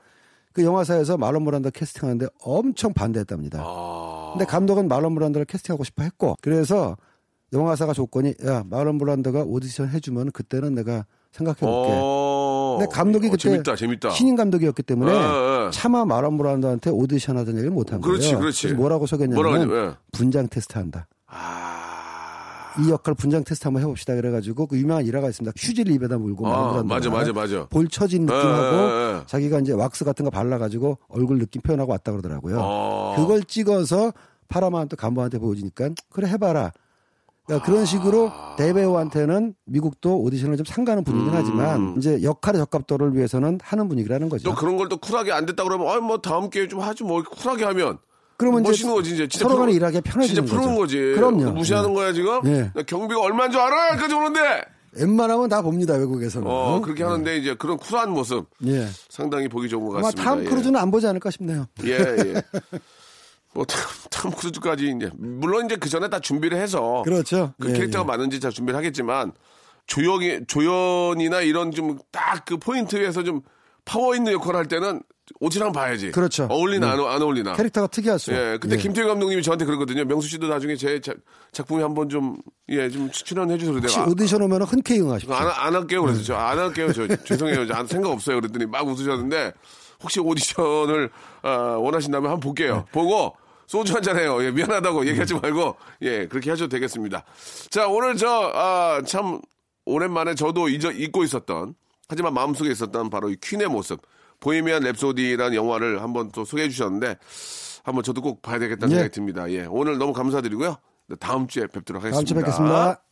[0.55, 3.62] 그 영화사에서 말론 브란도 캐스팅하는데 엄청 반대했답니다.
[3.62, 4.31] 아.
[4.33, 6.96] 근데 감독은 말론 브란도를 캐스팅하고 싶어 했고 그래서
[7.52, 11.90] 영화사가 조건이 야 말론 브란도가 오디션 해주면 그때는 내가 생각해 볼게.
[11.95, 12.77] 어.
[12.79, 14.11] 근데 감독이 어, 그때 재밌다, 재밌다.
[14.11, 15.16] 신인 감독이었기 때문에 예,
[15.66, 15.71] 예.
[15.71, 18.12] 차마 말론 브란도한테 오디션 하던 얘기를 못한 거예요.
[18.12, 18.75] 그렇지, 그렇지.
[18.75, 19.07] 뭐라고
[19.75, 19.95] 예.
[20.12, 21.07] 분장 테스트 한다.
[21.27, 22.75] 아.
[22.79, 25.53] 이 역할 분장 테스트 한번 해봅시다 그래가지고 그 유명한 일화가 있습니다.
[25.57, 27.66] 휴지를 입에다 물고 아, 맞아, 맞아, 맞아.
[27.68, 29.27] 볼 처진 예, 느낌하고.
[29.27, 32.57] 자기가 이제 왁스 같은 거 발라가지고 얼굴 느낌 표현하고 왔다 그러더라고요.
[32.61, 33.14] 어.
[33.16, 34.12] 그걸 찍어서
[34.49, 36.73] 파라마운트 간부한테 보여주니까 그래 해봐라.
[37.53, 43.88] 그러니까 그런 식으로 대배우한테는 미국도 오디션을 좀 삼가는 분위기긴 하지만 이제 역할의 적합도를 위해서는 하는
[43.88, 44.45] 분위기라는 거죠.
[44.51, 47.65] 또 그런 걸 또 쿨하게 안 됐다 그러면 아뭐 다음 기회에 좀 하지 뭐 쿨하게
[47.65, 47.99] 하면
[48.37, 50.77] 그러면 멋있는 거지 이제 진짜 서로 간에 일하기 편해지는 진짜 푸는.
[50.77, 50.97] 거지.
[51.15, 51.51] 그럼요.
[51.53, 51.95] 무시하는 네.
[51.95, 52.41] 거야 지금.
[52.43, 52.71] 네.
[52.75, 53.91] 나 경비가 얼마인 줄 알아?
[53.93, 54.41] 여기까지 오는데.
[54.95, 56.47] 웬만하면 다 봅니다 외국에서는.
[56.51, 58.87] 어 그렇게 하는데 이제 그런 쿨한 모습 예.
[59.09, 60.23] 상당히 보기 좋은 것 아마 같습니다.
[60.25, 60.49] 탐 예.
[60.49, 61.67] 크루즈는 안 보지 않을까 싶네요.
[61.85, 62.35] 예, 예.
[63.55, 63.78] 뭐, 탐,
[64.11, 67.03] 탐 크루즈까지 이제, 물론 이제 그 전에 다 준비를 해서.
[67.05, 67.53] 그렇죠.
[67.61, 68.07] 그 예, 캐릭터가 예.
[68.07, 69.32] 맞는지 잘 준비를 하겠지만,
[69.86, 73.42] 조연이, 조연이나 이런 좀 딱 그 포인트에서 좀
[73.84, 75.03] 파워 있는 역할을 할 때는
[75.41, 76.11] 오디션 봐야지.
[76.12, 76.46] 그렇죠.
[76.50, 77.03] 어울리나 네.
[77.05, 77.55] 안, 안 어울리나.
[77.55, 78.32] 캐릭터가 특이하죠.
[78.32, 78.78] 예, 그때 예.
[78.78, 80.05] 김태형 감독님이 저한테 그러거든요.
[80.05, 81.14] 명수 씨도 나중에 제 자-
[81.53, 82.36] 작품에 한번 좀,
[82.68, 83.74] 예, 좀 출연해 주세요.
[83.76, 85.34] 혹시 내가 오디션 오면 흔쾌히 응하십시오.
[85.34, 86.03] 안, 안 할게요.
[86.03, 86.92] 그래서 저안 할게요.
[86.92, 87.66] 저 죄송해요.
[87.66, 88.40] 저 생각 없어요.
[88.40, 89.53] 그랬더니 막 웃으셨는데
[90.03, 91.11] 혹시 오디션을
[91.42, 91.48] 어,
[91.80, 92.84] 원하신다면 한번 볼게요.
[92.92, 93.34] 보고
[93.67, 94.43] 소주 한잔 해요.
[94.45, 97.25] 예, 미안하다고 얘기하지 말고 예 그렇게 하셔도 되겠습니다.
[97.71, 99.41] 자 오늘 저참
[99.85, 101.75] 오랜만에 저도 잊어, 잊고 있었던
[102.09, 104.03] 하지만 마음속에 있었던 바로 이 퀸의 모습
[104.41, 107.17] 보헤미안 랩소디라는 영화를 한번 또 소개해 주셨는데
[107.85, 108.97] 한번 저도 꼭 봐야 되겠다는 예.
[108.97, 109.51] 생각이 듭니다.
[109.51, 110.77] 예 오늘 너무 감사드리고요.
[111.21, 112.17] 다음 주에 뵙도록 하겠습니다.
[112.17, 113.03] 다음 주에 뵙겠습니다.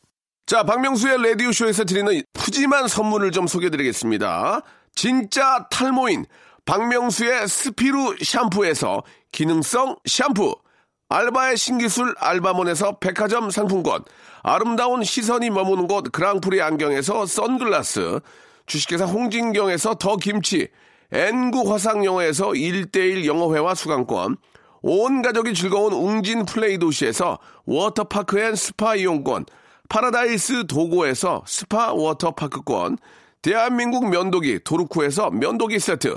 [0.46, 4.62] 자, 박명수의 라디오쇼에서 드리는 푸짐한 선물을 좀 소개드리겠습니다.
[4.96, 6.26] 진짜 탈모인
[6.70, 9.02] 박명수의 스피루 샴푸에서
[9.32, 10.54] 기능성 샴푸.
[11.08, 14.04] 알바의 신 기술 알바몬에서 백화점 상품권.
[14.44, 18.20] 아름다운 시선이 머무는 곳 그랑프리 안경에서 선글라스.
[18.66, 20.68] 주식회사 홍진경에서 더 김치.
[21.10, 24.36] N구 화상영어에서 1대1 영어회화 수강권.
[24.82, 29.46] 온 가족이 즐거운 웅진 플레이 도시에서 워터파크 and 스파 이용권.
[29.88, 32.98] 파라다이스 도고에서 스파 워터파크권,
[33.42, 36.16] 대한민국 면도기 도루쿠에서 면도기 세트,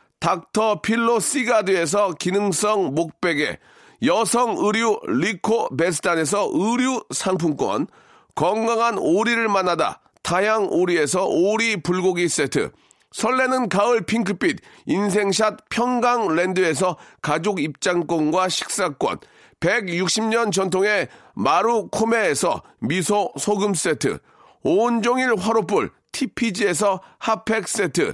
[0.21, 3.57] 닥터 필로 시가드에서 기능성 목베개,
[4.05, 7.87] 여성 의류 리코 베스탄에서 의류 상품권,
[8.35, 12.71] 건강한 오리를 만나다 다양 오리에서 오리 불고기 세트,
[13.11, 19.17] 설레는 가을 핑크빛 인생샷 평강랜드에서 가족 입장권과 식사권,
[19.59, 24.19] 160년 전통의 마루코메에서 미소 소금 세트,
[24.61, 28.13] 온종일 화로불 TPG에서 핫팩 세트,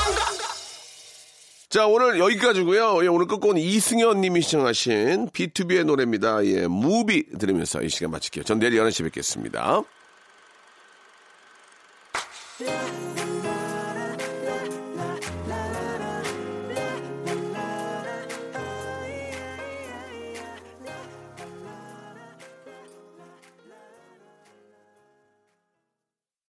[1.79, 6.45] 오늘 여기까지고요 예, 오늘 끝곡은 이승현 님이 시청하신 B2B의 노래입니다.
[6.45, 8.43] 예, 무비 들으면서 이 시간 마칠게요.
[8.43, 9.83] 전 내일 11시에 뵙겠습니다.